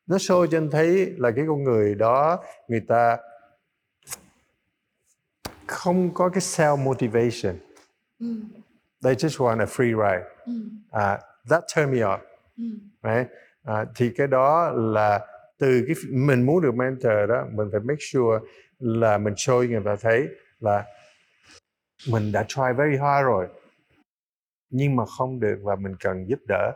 [0.07, 3.17] nó show cho anh thấy là cái con người đó người ta
[5.67, 7.55] không có cái self motivation.
[8.19, 8.41] Mm.
[9.03, 10.25] They just want a free ride.
[10.45, 10.83] Mm.
[10.91, 11.19] Uh,
[11.49, 12.19] that turn me off.
[12.57, 12.79] Mm.
[13.03, 13.27] Right?
[13.69, 17.99] Uh, thì cái đó là từ cái mình muốn được mentor đó mình phải make
[17.99, 18.39] sure
[18.79, 20.27] là mình show người ta thấy
[20.59, 20.85] là
[22.09, 23.47] mình đã try very hard rồi
[24.69, 26.71] nhưng mà không được và mình cần giúp đỡ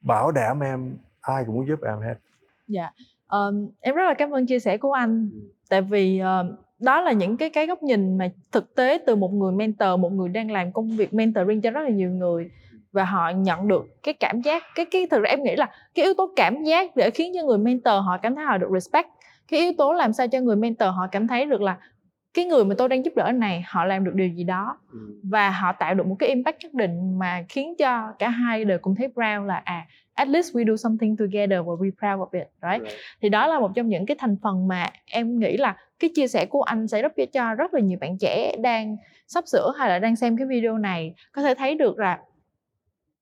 [0.00, 2.14] bảo đảm em ai cũng muốn giúp em hết.
[2.68, 2.90] Dạ.
[3.28, 5.30] Um, em rất là cảm ơn chia sẻ của anh.
[5.68, 9.32] Tại vì uh, đó là những cái cái góc nhìn mà thực tế từ một
[9.32, 12.50] người mentor một người đang làm công việc mentoring cho rất là nhiều người.
[12.92, 16.04] Và họ nhận được cái cảm giác cái cái thực ra em nghĩ là cái
[16.04, 19.08] yếu tố cảm giác để khiến cho người mentor họ cảm thấy họ được respect.
[19.48, 21.78] Cái yếu tố làm sao cho người mentor họ cảm thấy được là
[22.34, 24.98] cái người mà tôi đang giúp đỡ này họ làm được điều gì đó ừ.
[25.22, 28.78] và họ tạo được một cái impact nhất định mà khiến cho cả hai đều
[28.78, 32.28] cùng thấy proud là à at least we do something together và we proud of
[32.32, 32.82] it right?
[32.82, 36.10] right thì đó là một trong những cái thành phần mà em nghĩ là cái
[36.14, 39.72] chia sẻ của anh sẽ giúp cho rất là nhiều bạn trẻ đang sắp sửa
[39.78, 42.18] hay là đang xem cái video này có thể thấy được là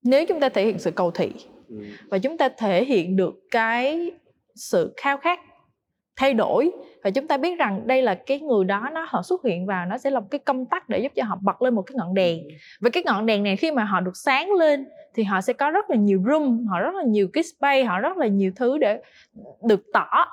[0.03, 1.31] nếu chúng ta thể hiện sự cầu thị
[1.69, 1.75] ừ.
[2.09, 4.11] và chúng ta thể hiện được cái
[4.55, 5.39] sự khao khát
[6.19, 6.71] thay đổi.
[7.03, 9.85] Và chúng ta biết rằng đây là cái người đó nó họ xuất hiện vào
[9.85, 11.95] nó sẽ là một cái công tắc để giúp cho họ bật lên một cái
[11.97, 12.39] ngọn đèn.
[12.79, 15.71] Và cái ngọn đèn này khi mà họ được sáng lên thì họ sẽ có
[15.71, 18.77] rất là nhiều room họ rất là nhiều cái space họ rất là nhiều thứ
[18.77, 19.01] để
[19.63, 20.25] được tỏ.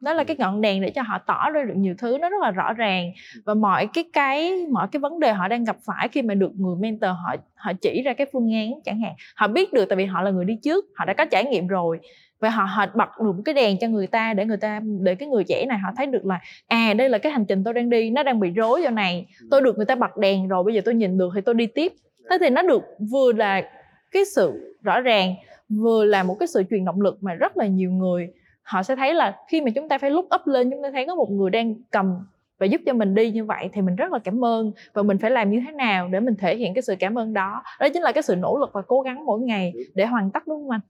[0.00, 2.42] Đó là cái ngọn đèn để cho họ tỏ ra được nhiều thứ nó rất
[2.42, 3.12] là rõ ràng.
[3.44, 6.52] Và mọi cái cái mọi cái vấn đề họ đang gặp phải khi mà được
[6.56, 9.96] người mentor họ họ chỉ ra cái phương án chẳng hạn họ biết được tại
[9.96, 12.00] vì họ là người đi trước họ đã có trải nghiệm rồi
[12.44, 15.14] và họ họ bật được một cái đèn cho người ta để người ta để
[15.14, 17.74] cái người trẻ này họ thấy được là à đây là cái hành trình tôi
[17.74, 20.64] đang đi nó đang bị rối giờ này tôi được người ta bật đèn rồi
[20.64, 21.92] bây giờ tôi nhìn được thì tôi đi tiếp.
[22.30, 22.82] Thế thì nó được
[23.12, 23.62] vừa là
[24.10, 25.34] cái sự rõ ràng
[25.68, 28.28] vừa là một cái sự truyền động lực mà rất là nhiều người
[28.62, 31.06] họ sẽ thấy là khi mà chúng ta phải lúc up lên chúng ta thấy
[31.06, 32.18] có một người đang cầm
[32.58, 35.18] và giúp cho mình đi như vậy thì mình rất là cảm ơn và mình
[35.18, 37.62] phải làm như thế nào để mình thể hiện cái sự cảm ơn đó.
[37.80, 40.46] Đó chính là cái sự nỗ lực và cố gắng mỗi ngày để hoàn tất
[40.46, 40.80] đúng không anh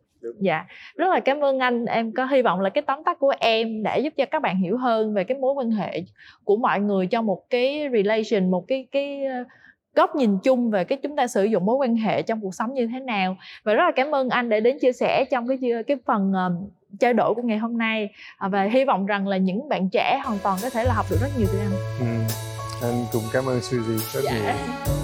[0.41, 0.65] dạ
[0.97, 3.83] rất là cảm ơn anh em có hy vọng là cái tóm tắt của em
[3.83, 6.03] để giúp cho các bạn hiểu hơn về cái mối quan hệ
[6.45, 9.45] của mọi người trong một cái relation một cái cái ờ,
[9.95, 12.75] góc nhìn chung về cái chúng ta sử dụng mối quan hệ trong cuộc sống
[12.75, 15.59] như thế nào và rất là cảm ơn anh đã đến chia sẻ trong cái
[15.87, 16.71] cái phần uh,
[17.01, 18.09] trao đổi của ngày hôm nay
[18.47, 21.07] uh, và hy vọng rằng là những bạn trẻ hoàn toàn có thể là học
[21.11, 21.73] được rất nhiều từ anh.
[22.01, 22.35] Ừ.
[22.83, 24.33] Anh cũng cảm ơn Suzy rất dạ.
[24.33, 25.04] nhiều.